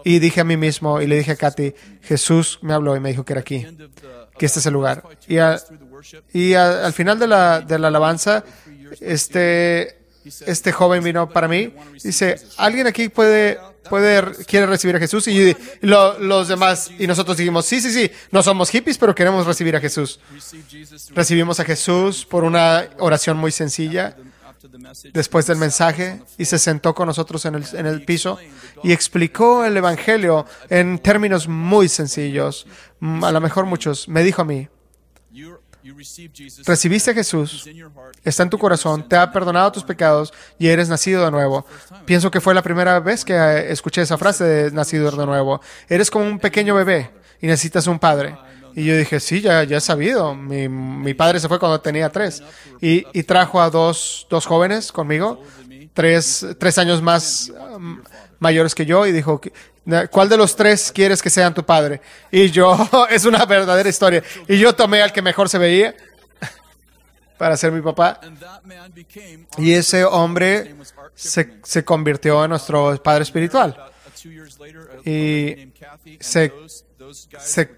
[0.04, 3.10] Y dije a mí mismo y le dije a Katy, Jesús me habló y me
[3.10, 3.66] dijo que era aquí,
[4.38, 5.04] que este es el lugar.
[6.34, 8.44] Y, al final de la, de la alabanza,
[9.00, 9.98] este,
[10.46, 11.74] este joven vino para mí
[12.04, 13.58] dice, ¿alguien aquí puede,
[13.90, 15.28] puede, quiere recibir a Jesús?
[15.28, 19.46] Y lo- los demás, y nosotros dijimos, sí, sí, sí, no somos hippies, pero queremos
[19.48, 20.20] recibir a Jesús.
[21.16, 24.16] Recibimos a Jesús por una oración muy sencilla
[25.12, 28.38] después del mensaje y se sentó con nosotros en el, en el piso
[28.84, 32.68] y explicó el Evangelio en términos muy sencillos,
[33.24, 34.08] a lo mejor muchos.
[34.08, 34.68] Me dijo a mí,
[35.32, 35.71] You, you received Jesus.
[36.66, 37.68] Recibiste a Jesús,
[38.24, 41.66] está en tu corazón, te ha perdonado tus pecados y eres nacido de nuevo.
[42.06, 45.62] Pienso que fue la primera vez que eh, escuché esa frase de nacido de nuevo.
[45.90, 48.36] Eres como un pequeño bebé y necesitas un padre.
[48.74, 50.34] Y yo dije, sí, ya, ya he sabido.
[50.34, 52.42] Mi, mi padre se fue cuando tenía tres.
[52.80, 55.44] Y, y trajo a dos, dos jóvenes conmigo,
[55.94, 58.02] tres, tres años más um,
[58.40, 59.42] mayores que yo, y dijo,
[60.10, 62.02] ¿cuál de los tres quieres que sean tu padre?
[62.32, 62.78] Y yo,
[63.10, 64.24] es una verdadera historia.
[64.48, 65.96] Y yo tomé al que mejor se veía
[67.38, 68.20] para ser mi papá.
[69.58, 70.76] Y ese hombre
[71.16, 73.76] se, se convirtió en nuestro padre espiritual.
[75.06, 75.72] y
[76.20, 76.54] se,
[77.40, 77.70] se,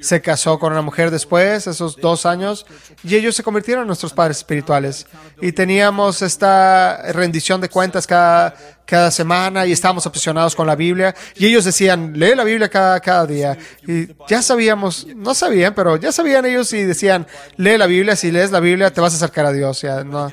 [0.00, 2.66] se casó con una mujer después, esos dos años,
[3.02, 5.06] y ellos se convirtieron en nuestros padres espirituales.
[5.40, 11.14] Y teníamos esta rendición de cuentas cada, cada semana y estábamos obsesionados con la Biblia.
[11.36, 13.56] Y ellos decían, lee la Biblia cada, cada día.
[13.86, 18.30] Y ya sabíamos, no sabían, pero ya sabían ellos y decían, lee la Biblia, si
[18.30, 19.80] lees la Biblia te vas a acercar a Dios.
[19.82, 20.32] Ya, no,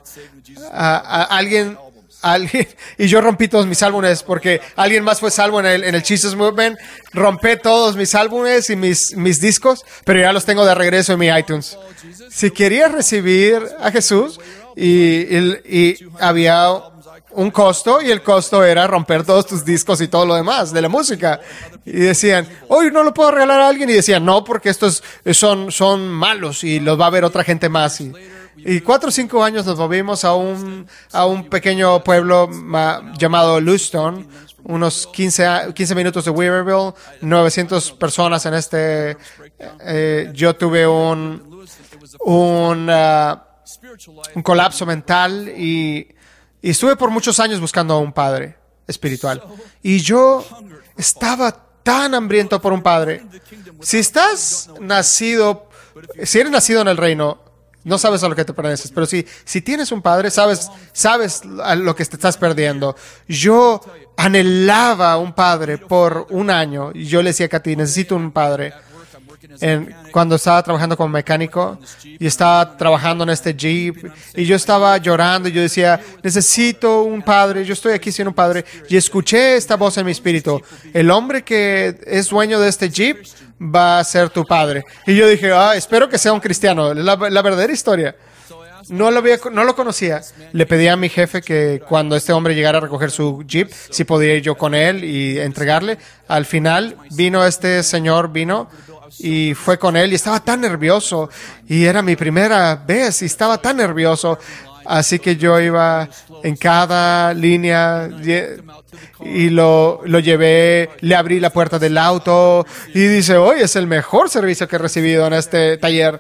[0.72, 1.78] a, a- alguien
[2.24, 5.94] alguien, y yo rompí todos mis álbumes porque alguien más fue salvo en el, en
[5.96, 6.80] el Jesus Movement.
[7.14, 11.20] Rompé todos mis álbumes y mis, mis discos, pero ya los tengo de regreso en
[11.20, 11.78] mi iTunes.
[12.32, 14.40] Si querías recibir a Jesús
[14.76, 16.68] y, y- había
[17.36, 20.82] un costo y el costo era romper todos tus discos y todo lo demás de
[20.82, 21.40] la música.
[21.86, 23.90] Y decían, hoy no lo puedo regalar a alguien.
[23.90, 27.70] Y decían, no, porque estos son, son malos y los va a ver otra gente
[27.70, 28.00] más.
[28.02, 28.12] Y,
[28.58, 33.60] y cuatro o cinco años nos movimos a un, a un pequeño pueblo ma- llamado
[33.60, 34.28] Lewiston,
[34.64, 39.18] unos 15, a- 15 minutos de Weaverville, 900 personas en este.
[39.82, 41.64] eh, yo tuve un,
[42.22, 43.46] un, ah,
[44.36, 46.08] un colapso mental y,
[46.62, 49.44] y estuve por muchos años buscando a un padre espiritual.
[49.82, 50.46] Y yo
[50.98, 51.52] estaba
[51.84, 53.26] tan hambriento por un padre.
[53.82, 55.70] Si estás nacido,
[56.24, 57.40] si eres nacido en el reino,
[57.84, 61.42] no sabes a lo que te perteneces, pero si, si tienes un padre, sabes, sabes
[61.64, 62.96] a lo que te estás perdiendo.
[63.28, 63.82] Yo
[64.18, 68.74] anhelaba un padre por un año y yo le decía a Katy, necesito un padre.
[69.62, 74.98] En- cuando estaba trabajando como mecánico y estaba trabajando en este Jeep y yo estaba
[74.98, 79.56] llorando y yo decía, necesito un padre, yo estoy aquí siendo un padre y escuché
[79.56, 80.62] esta voz en mi espíritu,
[80.94, 83.18] el hombre que es dueño de este Jeep
[83.62, 84.84] va a ser tu padre.
[85.08, 88.16] Y yo dije, ah, espero que sea un cristiano, la, la verdadera historia.
[88.90, 90.20] No lo, había, no lo conocía.
[90.52, 94.04] Le pedí a mi jefe que cuando este hombre llegara a recoger su jeep, si
[94.04, 95.98] podía ir yo con él y entregarle.
[96.28, 98.70] Al final vino este señor, vino
[99.20, 101.30] y fue con él y estaba tan nervioso.
[101.68, 104.38] Y era mi primera vez y estaba tan nervioso.
[104.86, 106.10] Así que yo iba
[106.44, 108.10] en cada línea
[109.22, 113.88] y lo, lo llevé, le abrí la puerta del auto y dice, hoy es el
[113.88, 116.20] mejor servicio que he recibido en este taller.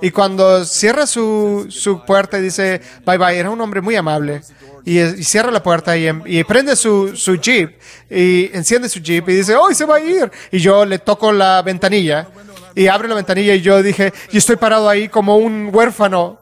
[0.00, 4.42] Y cuando cierra su, su puerta y dice, bye bye, era un hombre muy amable.
[4.88, 9.54] Y, cierra la puerta y, em- prende su, jeep y enciende su jeep y dice,
[9.54, 10.30] hoy se va a ir.
[10.50, 12.26] Y yo le toco la ventanilla
[12.74, 16.38] y abre la ventanilla y yo dije, y estoy parado ahí como un huérfano.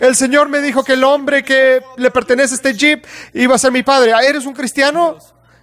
[0.00, 3.58] El Señor me dijo que el hombre que le pertenece a este jeep iba a
[3.58, 4.12] ser mi padre.
[4.12, 5.18] ¿Ah, ¿Eres un cristiano?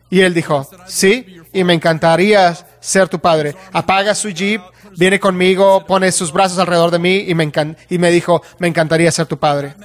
[0.10, 3.58] Y él dijo, sí, y me encantaría ser tu padre.
[3.74, 4.62] Apaga su jeep,
[4.96, 7.52] viene conmigo, pone sus brazos alrededor de mí y me,
[7.90, 9.76] y me dijo, me encantaría ser tu padre.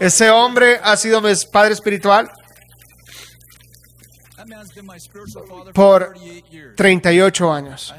[0.00, 2.30] Ese hombre ha sido mi padre espiritual
[5.74, 6.14] por
[6.76, 7.94] 38 años.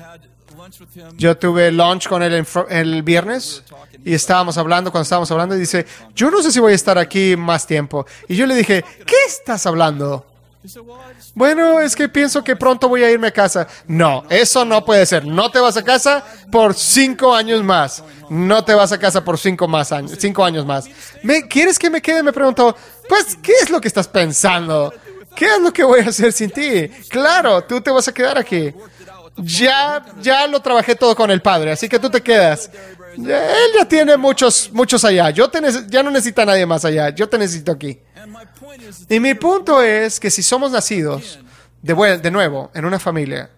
[1.15, 3.63] Yo tuve lunch con él el viernes
[4.03, 6.97] y estábamos hablando, cuando estábamos hablando, y dice, yo no sé si voy a estar
[6.97, 8.05] aquí más tiempo.
[8.27, 10.25] Y yo le dije, ¿qué estás hablando?
[11.35, 13.67] Bueno, es que pienso que pronto voy a irme a casa.
[13.85, 15.25] No, eso no puede ser.
[15.25, 18.03] No te vas a casa por cinco años más.
[18.29, 20.85] No te vas a casa por cinco más años, cinco años más.
[21.21, 22.23] ¿Me, ¿Quieres que me quede?
[22.23, 22.75] Me preguntó.
[23.09, 24.93] Pues, ¿qué es lo que estás pensando?
[25.35, 26.87] ¿Qué es lo que voy a hacer sin ti?
[27.09, 28.73] Claro, tú te vas a quedar aquí.
[29.35, 32.69] Ya, ya lo trabajé todo con el padre, así que tú te quedas.
[33.17, 35.29] Él ya tiene muchos, muchos allá.
[35.31, 37.09] Yo te ya no necesita a nadie más allá.
[37.09, 37.99] Yo te necesito aquí.
[39.09, 41.39] Y mi punto es que si somos nacidos
[41.81, 43.49] de, de nuevo en una familia,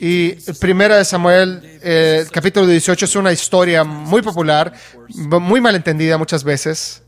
[0.00, 4.72] y primera de Samuel, eh, capítulo 18, es una historia muy popular,
[5.08, 7.02] muy malentendida muchas veces.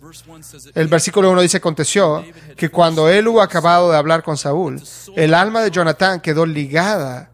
[0.74, 2.24] El versículo 1 dice, aconteció
[2.56, 4.82] que cuando él hubo acabado de hablar con Saúl,
[5.16, 7.30] el alma de Jonatán quedó ligada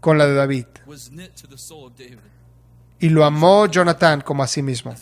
[0.00, 0.66] con la de David.
[2.98, 4.94] Y lo amó Jonatán como a sí mismo.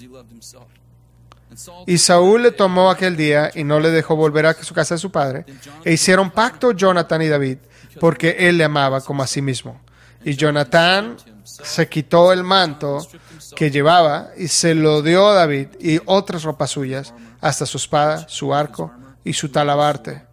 [1.87, 5.01] Y Saúl le tomó aquel día y no le dejó volver a su casa de
[5.01, 5.45] su padre.
[5.85, 7.59] E hicieron pacto Jonatán y David,
[8.01, 9.81] porque él le amaba como a sí mismo.
[10.25, 13.07] Y Jonatán se quitó el manto
[13.55, 18.27] que llevaba y se lo dio a David y otras ropas suyas, hasta su espada,
[18.29, 20.25] su arco y su talabarte.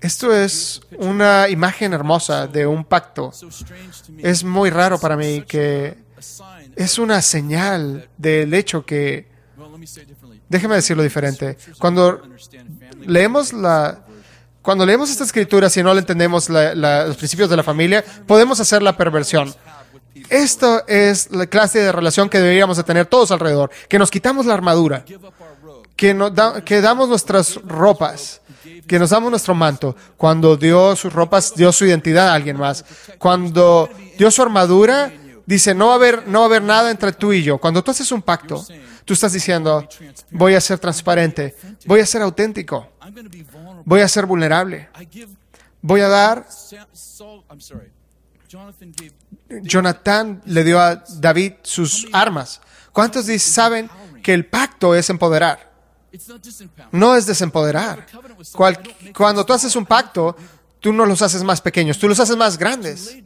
[0.00, 3.32] Esto es una imagen hermosa de un pacto.
[4.18, 5.96] Es muy raro para mí que
[6.76, 9.26] es una señal del hecho que,
[10.48, 12.20] déjeme decirlo diferente, cuando
[13.00, 14.04] leemos la,
[14.62, 18.04] cuando leemos esta escritura, si no le entendemos la- la- los principios de la familia,
[18.26, 19.54] podemos hacer la perversión.
[20.28, 24.44] Esto es la clase de relación que deberíamos de tener todos alrededor, que nos quitamos
[24.46, 25.04] la armadura,
[25.94, 28.40] que, nos da- que damos nuestras ropas,
[28.88, 29.94] que nos damos nuestro manto.
[30.16, 32.84] Cuando dio sus ropas, dio su identidad a alguien más.
[33.18, 35.12] Cuando dio su armadura,
[35.46, 37.58] dice, no va a haber, no va a haber nada entre tú y yo.
[37.58, 38.64] Cuando tú haces un pacto,
[39.04, 39.88] tú estás diciendo,
[40.30, 42.88] voy a ser transparente, voy a ser auténtico,
[43.84, 44.88] voy a ser vulnerable,
[45.80, 46.46] voy a dar
[49.62, 52.60] Jonathan le dio a David sus armas.
[52.92, 53.90] ¿Cuántos saben
[54.22, 55.72] que el pacto es empoderar?
[56.92, 58.06] No es desempoderar.
[58.52, 58.78] Cual-
[59.14, 60.34] cuando tú haces un pacto,
[60.86, 63.16] tú no los haces más pequeños, tú los haces más grandes.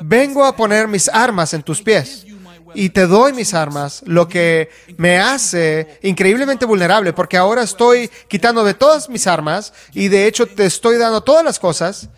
[0.00, 2.26] Vengo a poner mis armas en tus pies
[2.74, 8.64] y te doy mis armas, lo que me hace increíblemente vulnerable, porque ahora estoy quitando
[8.64, 12.08] de todas mis armas y de hecho te estoy dando todas las cosas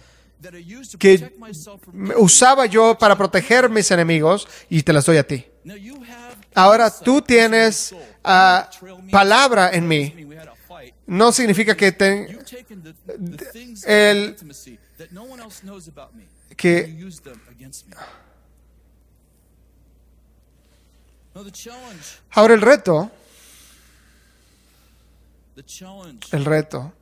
[0.98, 1.30] que
[2.16, 5.44] usaba yo para proteger mis enemigos y te las doy a ti.
[6.54, 8.70] Ahora tú tienes ah,
[9.10, 10.26] palabra en mí.
[11.10, 12.26] No significa que, te-
[13.86, 14.36] el-
[16.56, 16.82] que
[22.30, 23.10] ahora el reto,
[26.32, 26.92] el reto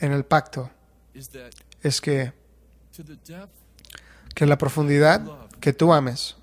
[0.00, 0.70] en el pacto
[1.82, 2.32] es que
[4.34, 5.20] que la profundidad
[5.60, 6.36] que tú ames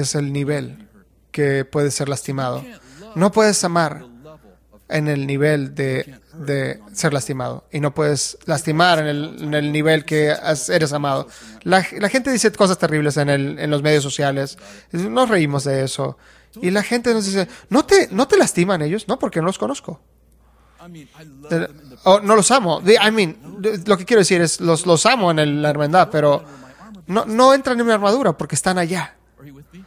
[0.00, 0.88] es el nivel
[1.30, 2.64] que puede ser lastimado.
[3.14, 4.04] No puedes amar
[4.88, 9.72] en el nivel de, de ser lastimado y no puedes lastimar en el, en el
[9.72, 10.34] nivel que
[10.68, 11.26] eres amado.
[11.62, 14.58] La, la gente dice cosas terribles en, el, en los medios sociales.
[14.92, 16.18] Nos reímos de eso.
[16.60, 19.08] Y la gente nos dice, ¿no te, ¿no te lastiman ellos?
[19.08, 20.00] No, porque no los conozco.
[20.86, 22.82] I mean, I love Eh, them in the o no los amo.
[22.86, 23.38] I mean,
[23.86, 26.44] lo que quiero decir es, los, los amo en la hermandad, pero
[27.06, 29.16] no, no entran en mi armadura porque están allá.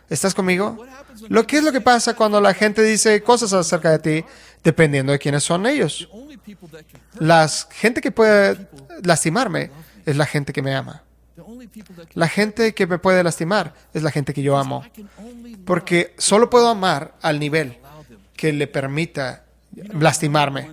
[0.10, 0.86] ¿Estás conmigo?
[1.30, 4.28] Lo que es lo que pasa cuando la gente dice cosas acerca de ti,
[4.64, 6.10] dependiendo de quiénes son ellos.
[7.20, 8.68] La gente que puede
[9.03, 9.72] lastimarme
[10.05, 11.03] es la gente que me ama.
[12.14, 14.84] La gente que me puede lastimar es la gente que yo amo.
[15.66, 17.78] Porque solo puedo amar al nivel
[18.36, 19.43] que le permita
[19.99, 20.72] lastimarme.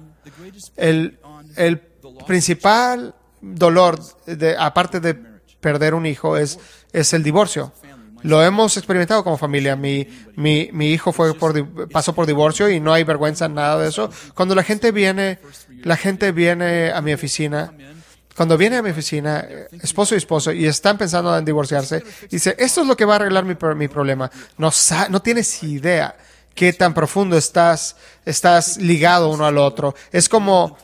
[0.76, 1.18] El,
[1.56, 1.78] el
[2.26, 5.14] principal dolor, de, aparte de
[5.60, 6.58] perder un hijo, es,
[6.92, 7.72] es el divorcio.
[8.24, 9.76] Lo hemos experimentado como familia.
[9.76, 13.78] Mi, mi, mi hijo fue por, pasó por divorcio y no hay vergüenza en nada
[13.78, 14.10] de eso.
[14.34, 15.38] Cuando la gente viene,
[15.82, 17.74] la gente viene a mi oficina,
[18.34, 22.56] cuando viene a mi oficina, eh, esposo y esposo, y están pensando en divorciarse, dice,
[22.58, 24.30] esto es lo que va a arreglar mi, mi problema.
[24.56, 24.70] No,
[25.10, 26.16] no tienes idea
[26.54, 29.94] qué tan profundo estás, estás ligado uno al otro.
[30.10, 30.78] Es como,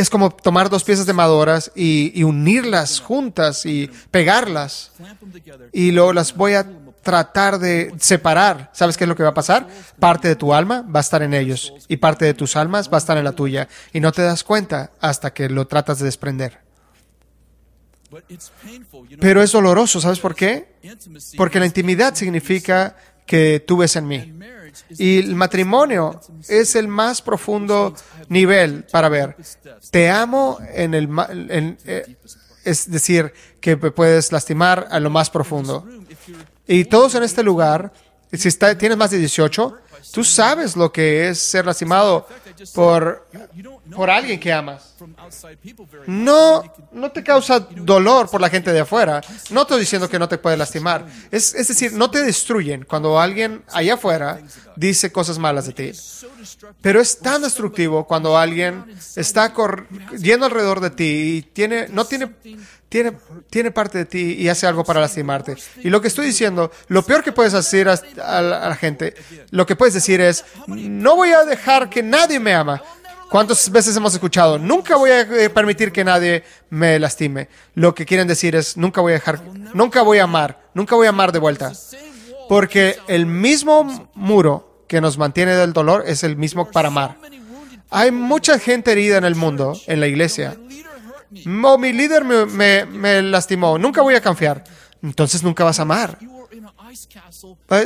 [0.00, 4.92] es como tomar dos piezas de maderas y, y unirlas juntas y pegarlas.
[5.72, 6.66] Y luego las voy a
[7.02, 8.70] tratar de separar.
[8.72, 9.68] ¿Sabes qué es lo que va a pasar?
[9.98, 12.96] Parte de tu alma va a estar en ellos y parte de tus almas va
[12.96, 13.68] a estar en la tuya.
[13.92, 16.60] Y no te das cuenta hasta que lo tratas de desprender.
[19.20, 20.76] Pero es doloroso, ¿sabes por qué?
[21.36, 22.96] Porque la intimidad significa
[23.26, 24.34] que tú ves en mí.
[24.90, 27.94] Y el matrimonio es el más profundo
[28.28, 29.36] nivel para ver.
[29.90, 31.08] Te amo en el
[31.84, 32.16] eh,
[32.64, 35.86] es decir, que puedes lastimar a lo más profundo.
[36.66, 37.92] Y todos en este lugar,
[38.38, 39.78] si tienes más de 18,
[40.12, 42.26] tú sabes lo que es ser lastimado
[42.74, 43.26] por,
[43.94, 44.94] por alguien que amas.
[46.06, 46.62] No,
[46.92, 49.20] no te causa dolor por la gente de afuera.
[49.50, 51.06] No estoy diciendo que no te puede lastimar.
[51.30, 54.40] Es, es decir, no te destruyen cuando alguien allá afuera
[54.76, 55.92] dice cosas malas de ti.
[56.80, 58.84] Pero es tan destructivo cuando alguien
[59.16, 59.86] está cor-
[60.18, 61.04] yendo alrededor de ti
[61.38, 62.30] y tiene, no tiene,
[62.90, 65.56] tiene, parte de ti y hace algo para lastimarte.
[65.78, 68.76] Y lo que estoy diciendo, lo peor que puedes hacer a, a la, a la
[68.76, 69.14] gente,
[69.50, 72.82] lo que puedes decir es, no voy a dejar que nadie me ama.
[73.30, 74.58] ¿Cuántas veces hemos escuchado?
[74.58, 77.48] Nunca voy a eh, permitir que nadie me lastime.
[77.74, 79.40] Lo que quieren decir es, nunca voy a dejar,
[79.72, 81.72] nunca voy a amar, nunca voy a amar de vuelta.
[82.48, 87.18] Porque el mismo muro que nos mantiene del dolor es el mismo para amar.
[87.88, 90.56] Hay mucha gente herida en el mundo, en la iglesia.
[91.64, 93.78] Oh, mi líder me, me- me lastimó.
[93.78, 94.64] Nunca voy a confiar.
[95.02, 96.18] Entonces nunca vas a amar.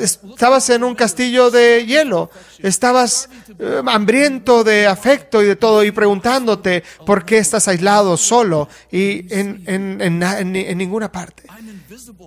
[0.01, 2.31] Estabas en un castillo de hielo.
[2.59, 3.29] Estabas
[3.59, 9.33] eh, hambriento de afecto y de todo y preguntándote por qué estás aislado, solo y
[9.33, 11.45] en, en- en en ni- en ninguna parte.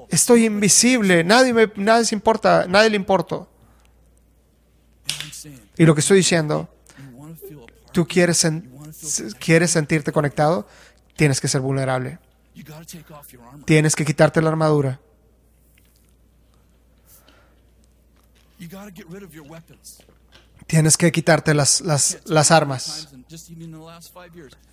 [0.09, 1.23] Estoy invisible.
[1.23, 2.65] Nadie, me, nadie importa.
[2.69, 3.49] Nadie le importo.
[5.77, 6.69] Y lo que estoy diciendo,
[7.91, 8.47] tú quieres,
[9.39, 10.67] quieres sentirte conectado,
[11.17, 12.19] tienes que ser vulnerable.
[13.65, 14.99] Tienes que quitarte la armadura.
[20.65, 23.09] Tienes que quitarte las, las, las armas.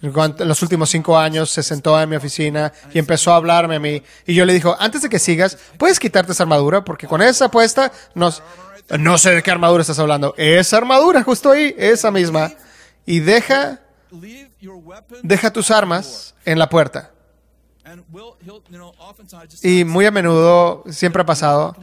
[0.02, 3.80] En los últimos cinco años se sentó en mi oficina y empezó a hablarme a
[3.80, 4.02] mí.
[4.26, 6.84] Y yo le dijo, antes de que sigas, ¿puedes quitarte esa armadura?
[6.84, 8.42] Porque con esa puesta, nos,
[8.98, 10.34] no sé de qué armadura estás hablando.
[10.36, 12.52] Esa armadura, justo ahí, esa misma.
[13.06, 13.80] Y deja.
[15.22, 17.10] Deja tus armas en la puerta.
[19.62, 21.76] Y muy a menudo, siempre ha pasado,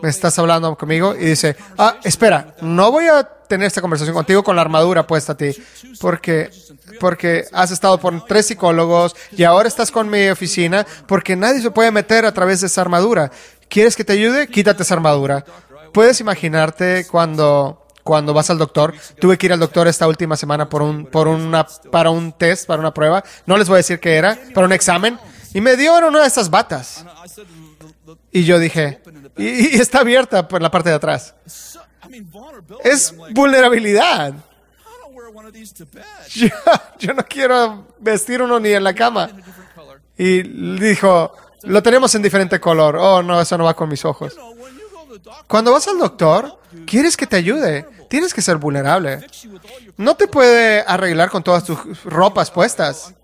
[0.00, 4.44] me estás hablando conmigo y dice, ah, espera, no voy a tener esta conversación contigo
[4.44, 5.50] con la armadura puesta a ti,
[6.00, 6.50] porque,
[7.00, 11.72] porque has estado por tres psicólogos y ahora estás con mi oficina, porque nadie se
[11.72, 13.32] puede meter a través de esa armadura.
[13.68, 14.46] ¿Quieres que te ayude?
[14.46, 15.44] Quítate esa armadura.
[15.92, 18.92] Puedes imaginarte cuando, cuando vas al doctor.
[19.20, 22.66] Tuve que ir al doctor esta última semana por un, por una, para un test,
[22.66, 23.22] para una prueba.
[23.46, 25.16] No les voy a decir qué era, para un examen.
[25.54, 27.06] Y me dieron una de estas batas.
[28.32, 29.00] Y yo dije,
[29.36, 31.36] y, y está abierta por la parte de atrás.
[32.82, 34.34] Es vulnerabilidad.
[36.30, 36.48] Yo,
[36.98, 39.30] yo no quiero vestir uno ni en la cama.
[40.18, 40.42] Y
[40.80, 41.32] dijo,
[41.62, 42.96] lo tenemos en diferente color.
[42.96, 44.36] Oh, no, eso no va con mis ojos.
[45.46, 47.86] Cuando vas al doctor, quieres que te ayude.
[48.08, 49.26] Tienes que ser vulnerable.
[49.96, 53.14] No te puede arreglar con todas tus ropas puestas.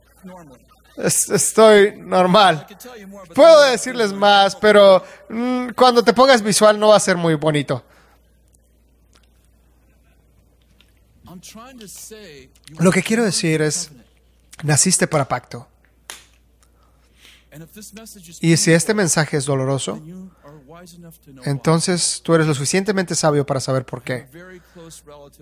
[0.97, 2.67] estoy normal.
[3.35, 7.85] Puedo decirles más, pero mm, cuando te pongas visual no va a ser muy bonito.
[12.79, 13.91] Lo que quiero decir es,
[14.63, 15.69] naciste para pacto.
[18.41, 20.01] Y si este mensaje es doloroso,
[21.45, 24.27] entonces tú eres lo suficientemente sabio para saber por qué.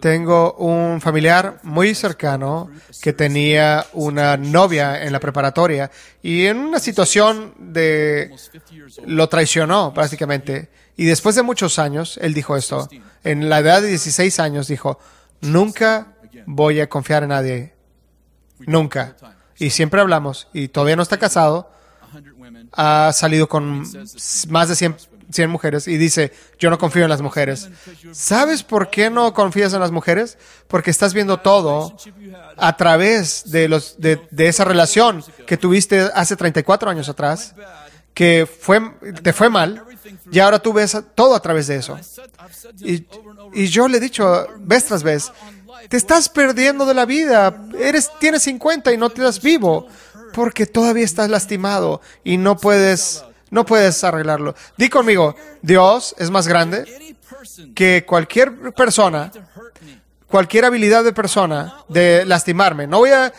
[0.00, 5.90] Tengo un familiar muy cercano que tenía una novia en la preparatoria
[6.22, 9.08] y en una situación de almost 50 years old.
[9.08, 10.70] lo traicionó prácticamente.
[10.96, 12.88] Y después de muchos años, él dijo esto.
[13.24, 14.98] En la edad de 16 años dijo,
[15.40, 16.14] nunca
[16.46, 17.74] voy a confiar en nadie.
[18.60, 19.16] Nunca.
[19.58, 21.83] Y siempre hablamos, y todavía no está casado, 100 women.
[22.72, 23.84] Ha salido con
[24.48, 24.96] más de 100,
[25.30, 27.68] 100 mujeres y dice, yo no confío en las mujeres.
[28.12, 30.38] ¿Sabes por qué no confías en las mujeres?
[30.68, 31.96] Porque estás viendo todo
[32.56, 37.54] a través de, los, de, de esa relación que tuviste hace 34 años atrás,
[38.12, 38.80] que fue,
[39.22, 39.84] te fue mal,
[40.30, 41.98] y ahora tú ves todo a través de eso.
[42.80, 43.06] Y,
[43.52, 45.32] y yo le he dicho vez tras vez,
[45.88, 49.86] te estás perdiendo de la vida, eres, tienes 50 y no te das vivo,
[50.34, 54.54] porque todavía estás lastimado y no puedes, no puedes arreglarlo.
[54.76, 57.14] Di conmigo, Dios es más grande
[57.74, 59.30] que cualquier persona,
[60.26, 62.86] cualquier habilidad de persona de lastimarme.
[62.86, 63.32] No voy a,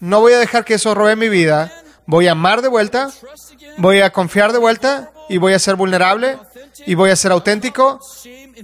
[0.00, 1.72] no voy a dejar que eso robe mi vida.
[2.06, 3.10] Voy a amar de vuelta,
[3.76, 6.38] voy a confiar de vuelta y voy a ser vulnerable
[6.86, 8.00] y voy a ser auténtico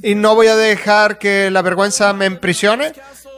[0.02, 2.94] y no voy a dejar que la vergüenza me emprisione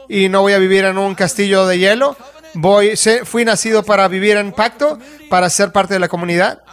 [0.07, 2.15] y no voy a vivir en un castillo de hielo.
[2.59, 4.97] Voy, fui nacido para vivir en pacto,
[5.29, 6.63] para ser parte de la comunidad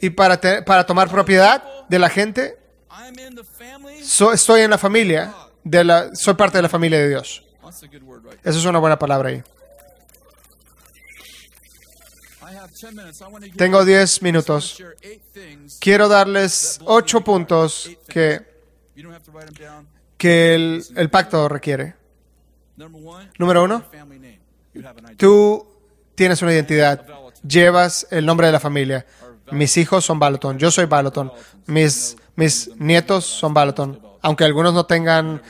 [0.00, 2.58] y para, te- para tomar propiedad de la gente.
[4.02, 7.42] So- estoy en la familia, de la, soy parte de la familia de Dios.
[8.44, 9.42] Eso es una buena palabra ahí.
[12.42, 13.20] I have 10 minutes.
[13.22, 14.78] I want to give Tengo you 10 minutos.
[15.80, 18.42] Quiero darles ocho puntos que,
[20.18, 21.94] que el, el pacto requiere.
[23.38, 23.84] Número uno,
[25.16, 25.66] tú
[26.14, 27.04] tienes una identidad,
[27.46, 29.06] llevas el nombre de la familia.
[29.50, 31.32] Mis hijos son Baloton, yo soy Baloton,
[31.66, 34.00] mis, mis nietos son Baloton.
[34.22, 35.42] Aunque algunos no tengan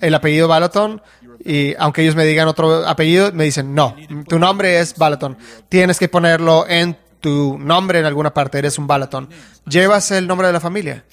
[0.00, 1.00] el apellido Baloton,
[1.44, 3.96] y aunque ellos me digan otro apellido, me dicen, no,
[4.28, 5.38] tu nombre es Baloton.
[5.68, 9.28] Tienes que ponerlo en tu nombre en alguna parte, eres un Baloton.
[9.66, 11.04] Llevas el nombre de la familia.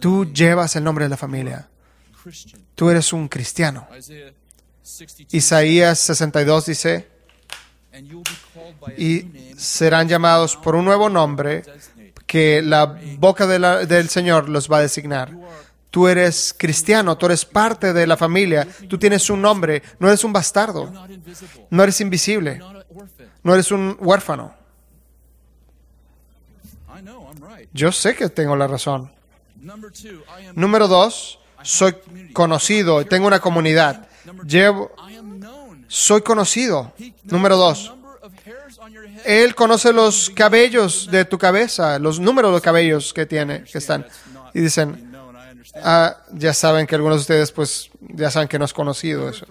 [0.00, 1.68] Tú llevas el nombre de la familia.
[2.74, 3.86] Tú eres un cristiano.
[5.00, 5.34] Isaiah 62.
[5.34, 7.08] Isaías 62 dice,
[8.98, 11.62] y serán llamados por un nuevo nombre
[12.26, 15.30] que la boca de la- del Señor los va a designar.
[15.90, 20.24] Tú eres cristiano, tú eres parte de la familia, tú tienes un nombre, no eres
[20.24, 20.90] un bastardo,
[21.70, 22.60] no eres invisible,
[23.42, 24.54] no eres un huérfano.
[27.72, 29.10] Yo sé que tengo la razón.
[30.54, 31.94] Número dos, soy
[32.32, 34.08] conocido, tengo una comunidad.
[34.46, 34.92] Llevo,
[35.88, 36.92] soy conocido.
[37.24, 37.92] Número dos.
[39.24, 44.06] Él conoce los cabellos de tu cabeza, los números de cabellos que tiene, que están.
[44.54, 45.12] Y dicen,
[45.82, 49.46] ah, ya saben que algunos de ustedes, pues, ya saben que no es conocido eso.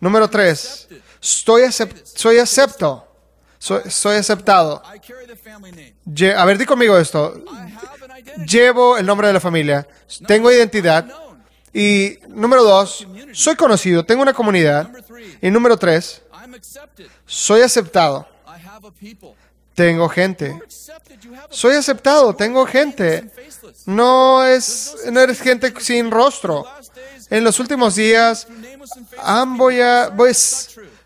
[0.00, 0.88] Número tres,
[1.20, 1.62] estoy
[2.02, 3.06] soy acepto,
[3.58, 4.82] soy, soy aceptado.
[6.04, 7.42] Ye- a ver, di conmigo esto.
[8.46, 9.86] Llevo el nombre de la familia,
[10.26, 11.06] tengo identidad.
[11.72, 14.90] Y número dos, soy conocido, tengo una comunidad.
[15.40, 16.22] Y número tres,
[17.26, 18.26] soy aceptado,
[19.74, 20.60] tengo gente.
[21.50, 23.30] Soy aceptado, tengo gente.
[23.86, 26.66] No es, no eres gente sin rostro.
[27.30, 28.46] En los últimos días
[29.56, 30.32] voy a, voy,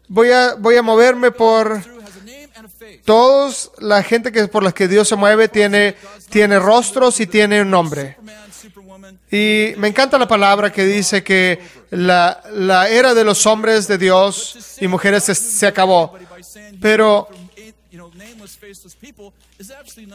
[0.09, 2.86] voy a, voy a moverme por Through has a name and a face.
[3.05, 5.97] Todos la gente que por la que Dios se mueve tiene,
[6.31, 8.17] tiene rostros y tiene un nombre.
[9.31, 13.99] Y me encanta la palabra que dice que la, la era de los hombres de
[13.99, 16.17] Dios y mujeres se, acabó.
[16.81, 17.29] Pero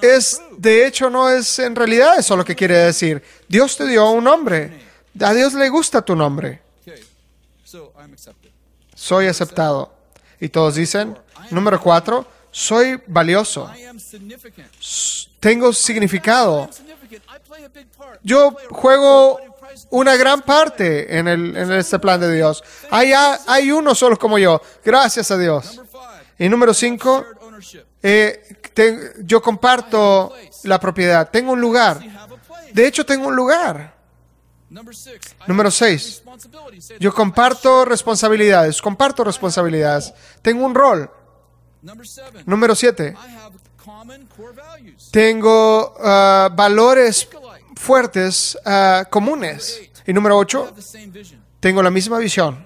[0.02, 3.22] es, de hecho, no es en realidad eso lo que quiere decir.
[3.48, 4.82] Dios te dio un nombre.
[5.20, 6.62] A Dios le gusta tu nombre.
[8.96, 9.94] Soy aceptado.
[10.40, 11.18] Y todos dicen,
[11.50, 13.70] número cuatro, soy valioso.
[15.40, 16.70] Tengo significado.
[18.24, 19.40] Yo juego
[19.90, 22.64] una gran parte en, el, en este plan de Dios.
[22.92, 24.62] Hay, hay uno solo como yo.
[24.84, 25.80] Gracias a Dios.
[26.38, 27.26] Y número cinco,
[28.02, 30.34] eh, te- yo comparto
[30.64, 31.30] la propiedad.
[31.30, 32.00] Tengo un lugar.
[32.74, 33.96] De hecho, tengo un lugar.
[35.48, 36.24] Número seis,
[37.00, 38.82] yo comparto responsabilidades.
[38.82, 40.14] Comparto responsabilidades.
[40.42, 41.12] Tengo un rol.
[42.46, 45.10] Número siete, I have common core values.
[45.12, 47.28] tengo ah, valores
[47.76, 49.82] fuertes ah, comunes.
[50.06, 51.42] Y número I ocho, have the same vision.
[51.60, 52.66] tengo la misma visión.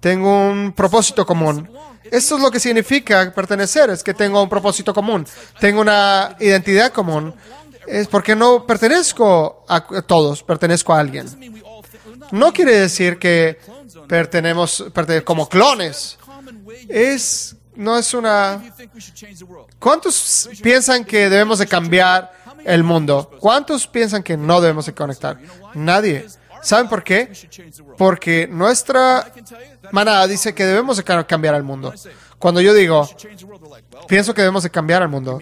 [0.00, 1.68] Tengo un propósito común.
[2.04, 5.26] Esto es lo que significa pertenecer, es que tengo un propósito común.
[5.60, 7.34] Tengo una identidad común.
[7.86, 11.26] Es porque no pertenezco a todos, pertenezco a alguien.
[12.30, 13.58] No quiere decir que
[14.08, 16.18] pertenemos perte- como clones.
[16.88, 18.62] Es, no es una...
[19.78, 22.32] ¿Cuántos piensan que debemos de cambiar
[22.64, 23.30] el mundo?
[23.40, 25.38] ¿Cuántos piensan que no debemos de conectar?
[25.74, 26.26] Nadie.
[26.62, 27.30] ¿Saben por qué?
[27.96, 29.30] Porque nuestra
[29.92, 31.92] manada dice que debemos de ca- cambiar al mundo.
[32.38, 33.08] Cuando yo digo,
[34.08, 35.38] pienso que debemos de cambiar al mundo.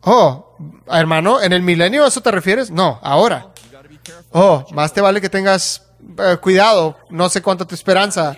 [0.00, 0.56] Oh,
[0.90, 2.70] hermano, ¿en el milenio a eso te refieres?
[2.70, 3.52] No, ahora.
[4.32, 5.82] Oh, más te vale que tengas
[6.18, 8.34] eh, cuidado, no sé cuánto tu esperanza.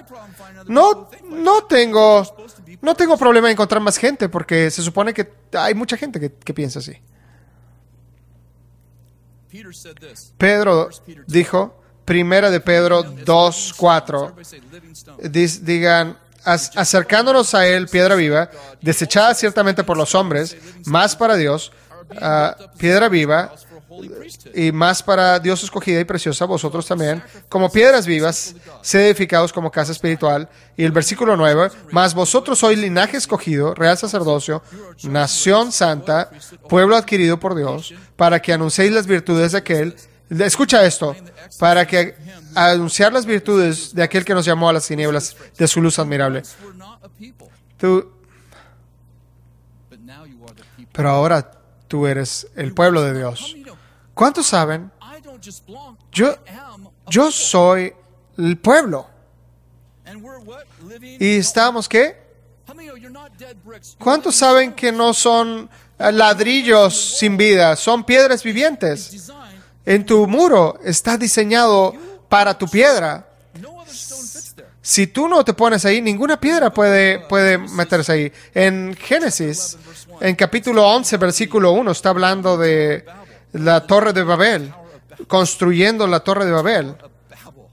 [0.66, 2.22] No, no tengo,
[2.82, 6.32] no tengo problema en encontrar más gente porque se supone que hay mucha gente que,
[6.32, 6.92] que piensa así.
[10.36, 10.88] Pedro
[11.26, 15.22] dijo, primera de Pedro 2, 4, Everybody say living stone.
[15.30, 18.50] dis- digan, "Ac- acercándonos a él, piedra viva,
[18.80, 20.56] desechada ciertamente por los hombres,
[20.86, 21.72] más para Dios,
[22.20, 23.54] ah, piedra viva,
[24.00, 24.56] Priesthood.
[24.56, 29.70] y más para Dios escogida y preciosa, vosotros también, como piedras vivas, sed edificados como
[29.70, 30.48] casa espiritual.
[30.76, 34.62] Y el versículo 9, más vosotros sois linaje escogido, real sacerdocio,
[35.04, 36.30] nación santa,
[36.68, 39.96] pueblo adquirido por Dios, para que anunciéis las virtudes de aquel,
[40.30, 41.14] escucha esto,
[41.58, 42.16] para que
[42.54, 46.42] anunciar las virtudes de aquel que nos llamó a las tinieblas de su luz admirable.
[47.78, 48.10] Tú,
[50.92, 51.50] pero ahora
[51.88, 53.56] tú eres el pueblo de Dios.
[54.14, 54.90] ¿Cuántos saben?
[56.12, 56.36] Yo,
[57.08, 57.92] yo soy
[58.38, 59.06] el pueblo.
[61.00, 62.22] ¿Y estamos qué?
[63.98, 67.76] ¿Cuántos saben que no son eh, ladrillos sin vida?
[67.76, 69.30] Son piedras vivientes.
[69.84, 71.94] En tu muro está diseñado
[72.28, 73.28] para tu piedra.
[74.80, 78.32] Si tú no te pones ahí, ninguna piedra puede, puede meterse ahí.
[78.52, 79.78] En Génesis,
[80.20, 83.04] en capítulo 11, versículo 1, está hablando de
[83.54, 84.72] la torre de Babel,
[85.26, 86.94] construyendo la torre de Babel.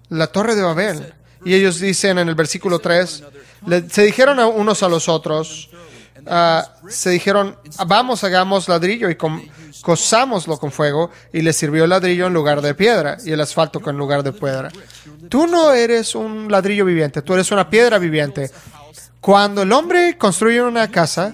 [0.09, 1.13] La torre de Babel.
[1.43, 3.23] Y ellos dicen en el versículo 3,
[3.67, 5.69] le- se dijeron a unos a los otros,
[6.27, 7.57] ah, se dijeron,
[7.87, 9.41] vamos, hagamos ladrillo y com-
[9.81, 13.81] cosámoslo con fuego, y les sirvió el ladrillo en lugar de piedra y el asfalto
[13.89, 14.69] en lugar de piedra.
[15.29, 18.51] Tú no eres un ladrillo viviente, tú eres una piedra viviente.
[19.19, 21.33] Cuando el hombre construye una casa,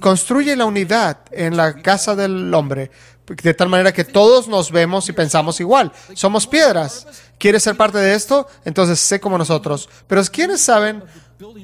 [0.00, 2.90] construye la unidad en la casa del hombre,
[3.26, 5.92] de tal manera que todos nos vemos y pensamos igual.
[6.14, 7.06] Somos piedras.
[7.38, 8.46] ¿Quieres ser parte de esto?
[8.64, 9.88] Entonces sé como nosotros.
[10.06, 11.02] Pero ¿quiénes saben?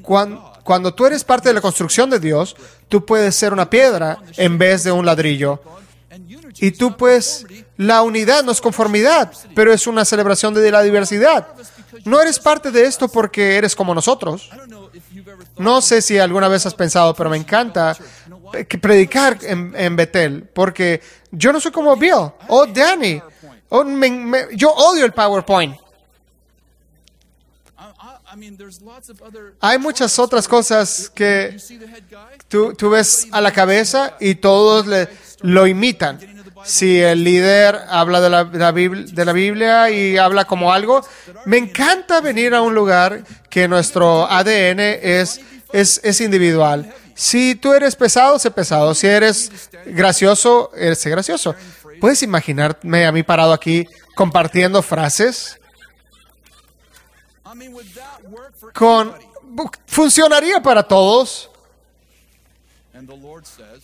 [0.03, 2.55] Cuan- Cuando, tú eres parte de la construcción de Dios,
[2.89, 5.61] tú puedes ser una piedra en vez de un ladrillo.
[6.59, 7.47] Y tú pues,
[7.77, 11.49] la unidad no es conformidad, pero es una celebración de la diversidad.
[12.05, 14.51] No eres parte de esto porque eres como nosotros.
[15.57, 17.97] No sé si alguna vez has pensado, pero me encanta
[18.69, 21.01] que predicar en Betel, porque
[21.33, 23.21] yo no soy como Bill o Danny.
[23.69, 25.77] o me- me- yo odio el PowerPoint.
[29.61, 31.57] Hay muchas otras cosas que
[32.49, 35.09] tú, tú ves a la cabeza y todos le,
[35.43, 36.19] lo imitan.
[36.65, 40.73] si el líder habla de la, de la Biblia, de la Biblia y habla como
[40.73, 41.01] algo.
[41.47, 45.41] Me encanta venir a un lugar que nuestro ADN es,
[45.73, 46.93] es, es individual.
[47.21, 48.95] Si tú eres pesado, sé pesado.
[48.95, 51.55] Si eres gracioso, eres sé gracioso.
[52.01, 55.61] ¿Puedes imaginarme a mí parado aquí compartiendo frases?
[58.73, 59.15] Con,
[59.85, 61.51] funcionaría para todos.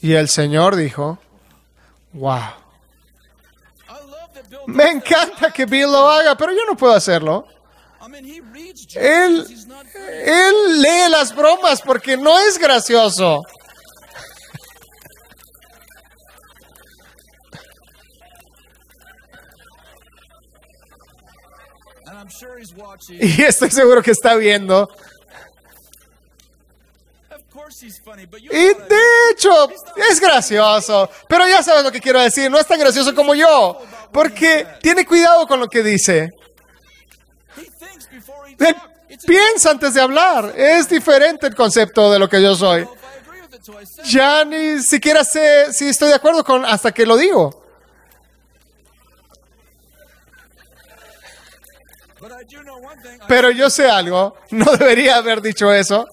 [0.00, 1.18] Y el Señor dijo,
[2.14, 2.40] wow.
[4.66, 7.46] Me encanta que Bill lo haga, pero yo no puedo hacerlo.
[8.94, 9.46] Él,
[10.24, 13.42] él lee las bromas porque no es gracioso.
[23.08, 24.88] Y estoy seguro que está viendo.
[27.30, 29.68] Of course he's funny, but you Y de hecho,
[30.10, 31.10] es gracioso.
[31.28, 32.50] Pero ya sabes lo que quiero decir.
[32.50, 33.80] No es tan gracioso como yo.
[34.12, 36.30] Porque tiene cuidado con lo que dice.
[39.26, 40.52] Piensa antes de hablar.
[40.56, 42.86] Es diferente el concepto de lo que yo soy.
[44.04, 47.64] Ya ni siquiera sé si estoy de acuerdo con hasta que lo digo.
[53.28, 54.36] Pero yo sé algo.
[54.50, 56.06] No debería haber dicho eso.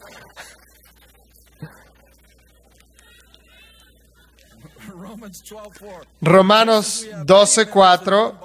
[4.89, 6.07] Romans 12:4.
[6.21, 8.35] Romanos 12:4,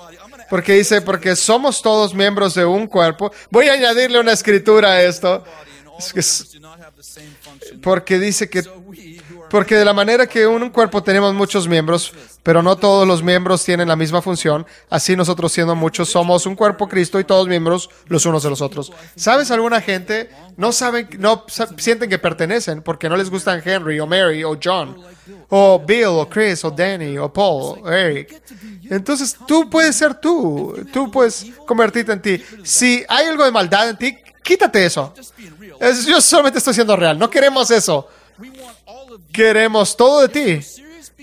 [0.48, 3.32] porque dice, porque somos todos miembros de un cuerpo.
[3.50, 5.44] Voy a añadirle una escritura a esto,
[7.82, 8.62] porque dice que,
[9.50, 13.22] Porque de la manera que en un cuerpo tenemos muchos miembros, pero no todos los
[13.22, 17.48] miembros tienen la misma función, así nosotros siendo muchos somos un cuerpo Cristo y todos
[17.48, 18.92] miembros los unos de los otros.
[19.16, 19.50] ¿Sabes?
[19.50, 21.44] Alguna gente no saben, no
[21.76, 24.96] sienten que pertenecen porque no les gustan Henry o Mary o John
[25.48, 28.40] o Bill o Chris o Danny o Paul o Eric.
[28.90, 32.42] Entonces tú puedes ser tú, tú puedes convertirte en ti.
[32.62, 35.12] Si hay algo de maldad en ti, quítate eso.
[35.80, 38.08] Es- yo solamente estoy siendo real, no queremos eso.
[39.38, 40.66] Queremos todo de ti.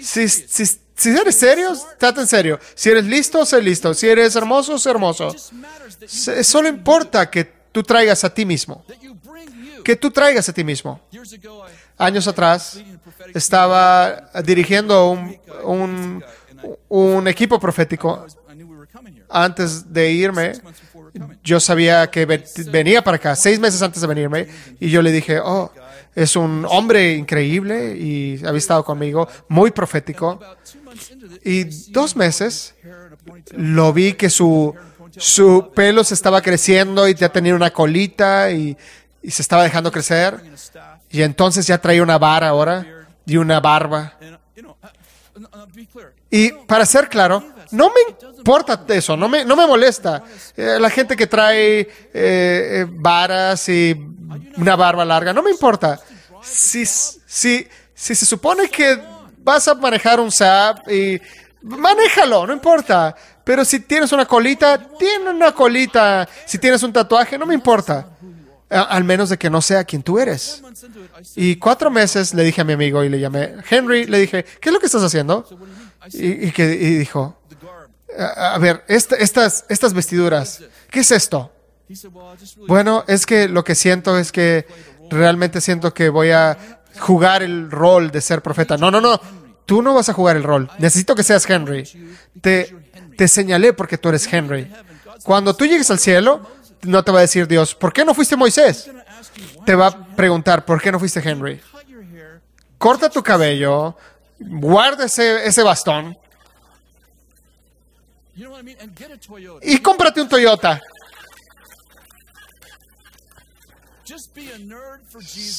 [0.02, 2.58] Si, si, si eres serio, trata en serio.
[2.74, 3.94] Si eres listo, sé listo.
[3.94, 5.36] Si eres hermoso, sé hermoso.
[6.08, 7.44] Solo importa que
[7.74, 8.86] tú traigas a ti mismo.
[9.84, 11.02] Que tú traigas a ti mismo.
[11.98, 12.80] Años atrás
[13.34, 16.24] estaba dirigiendo un, un,
[16.88, 18.26] un equipo profético.
[19.30, 20.54] Antes de irme,
[21.44, 24.48] yo sabía que ve- venía para acá, seis meses antes de venirme,
[24.80, 25.70] y yo le dije, oh,
[26.16, 30.40] es un hombre increíble y había estado conmigo, muy profético.
[31.44, 32.74] Y dos meses
[33.52, 34.74] lo vi que su,
[35.18, 38.78] su pelo se estaba creciendo y ya tenía una colita y,
[39.22, 40.40] y se estaba dejando crecer.
[41.10, 42.86] Y entonces ya traía una vara ahora
[43.26, 44.18] y una barba.
[46.30, 50.24] Y para ser claro, no me importa eso, no me, no me molesta.
[50.56, 53.96] Eh, la gente que trae eh, eh, varas y
[54.58, 56.00] una barba larga, no me importa.
[56.44, 59.00] Si, si, si se supone que
[59.40, 61.22] vas a manejar un SAP y
[61.62, 63.16] manéjalo, no importa.
[63.44, 66.28] Pero si tienes una colita, tiene una colita.
[66.46, 68.08] Si tienes un tatuaje, no me importa.
[68.70, 70.62] Al menos de que no sea quien tú eres.
[71.36, 74.70] Y cuatro meses le dije a mi amigo y le llamé, Henry, le dije, ¿qué
[74.70, 75.46] es lo que estás haciendo?
[76.12, 77.38] Y, y que, y dijo,
[78.18, 81.52] a, a ver, esta- estas, estas vestiduras, ¿qué es esto?
[82.68, 84.66] Bueno, es que lo que siento es que
[85.10, 88.78] realmente siento que voy a jugar el rol de ser profeta.
[88.78, 89.20] No, no, no,
[89.66, 90.70] tú no vas a jugar el rol.
[90.80, 91.84] Necesito que seas Henry.
[92.42, 92.76] Te,
[93.18, 94.72] te señalé porque tú eres Henry.
[95.24, 96.42] Cuando tú llegues al cielo,
[96.84, 98.90] no te va a decir Dios, ¿por qué no fuiste Moisés?
[99.66, 101.60] Te va a preguntar, ¿por qué no fuiste Henry?
[102.78, 103.96] Corta tu cabello,
[104.40, 106.18] guarda ese, ese bastón
[109.62, 110.82] y cómprate un Toyota.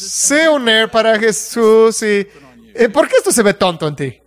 [0.09, 2.27] Sé un nerd para Jesús y...
[2.75, 4.21] eh, ¿Por qué esto se ve tonto en ti?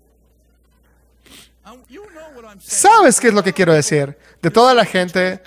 [2.62, 4.18] ¿Sabes qué es lo que quiero decir?
[4.42, 5.42] De toda la gente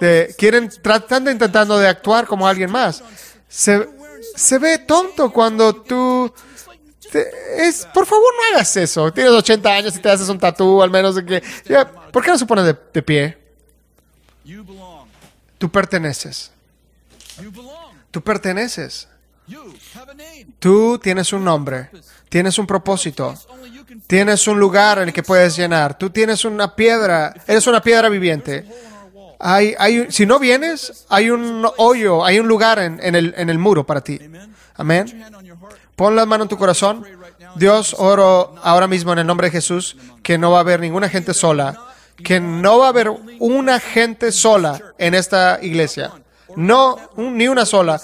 [0.00, 3.02] de, quieren tratando intentando de actuar como alguien más.
[3.48, 3.88] Se,
[4.34, 6.32] se ve tonto cuando tú
[7.10, 9.12] te- es por favor no hagas eso.
[9.12, 12.30] Tienes 80 años y te haces un tatú al menos de que ya, ¿por qué
[12.30, 13.38] no se pone de, de pie?
[15.58, 16.50] Tú perteneces.
[18.10, 19.08] Tú perteneces.
[20.58, 21.90] Tú tienes un nombre.
[22.28, 23.34] Tienes un propósito.
[24.06, 25.96] Tienes un lugar en el que puedes llenar.
[25.98, 27.34] Tú tienes una piedra.
[27.46, 28.66] Eres una piedra viviente.
[29.38, 33.50] Hay, hay, si no vienes, hay un hoyo, hay un lugar en, en el, en
[33.50, 34.18] el muro para ti.
[34.76, 35.24] Amén.
[35.94, 37.04] Pon la mano en tu corazón.
[37.56, 41.08] Dios, oro ahora mismo en el nombre de Jesús que no va a haber ninguna
[41.08, 41.78] gente sola,
[42.22, 46.12] que no va a haber una gente sola en esta iglesia.
[46.56, 48.00] No, ni una sola.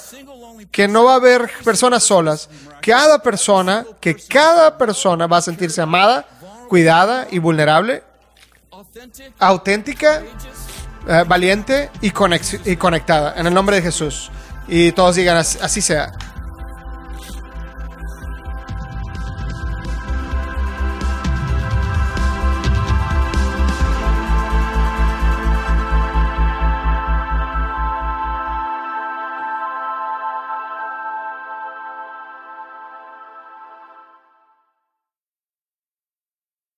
[0.70, 2.48] Que no va a haber personas solas.
[2.80, 6.26] Cada persona, que cada persona va a sentirse amada,
[6.68, 8.02] cuidada y vulnerable,
[9.38, 10.22] auténtica,
[11.08, 13.34] eh, valiente y, conectada.
[13.36, 14.30] En el nombre de Jesús.
[14.68, 16.12] Y todos digan, "Así- así sea.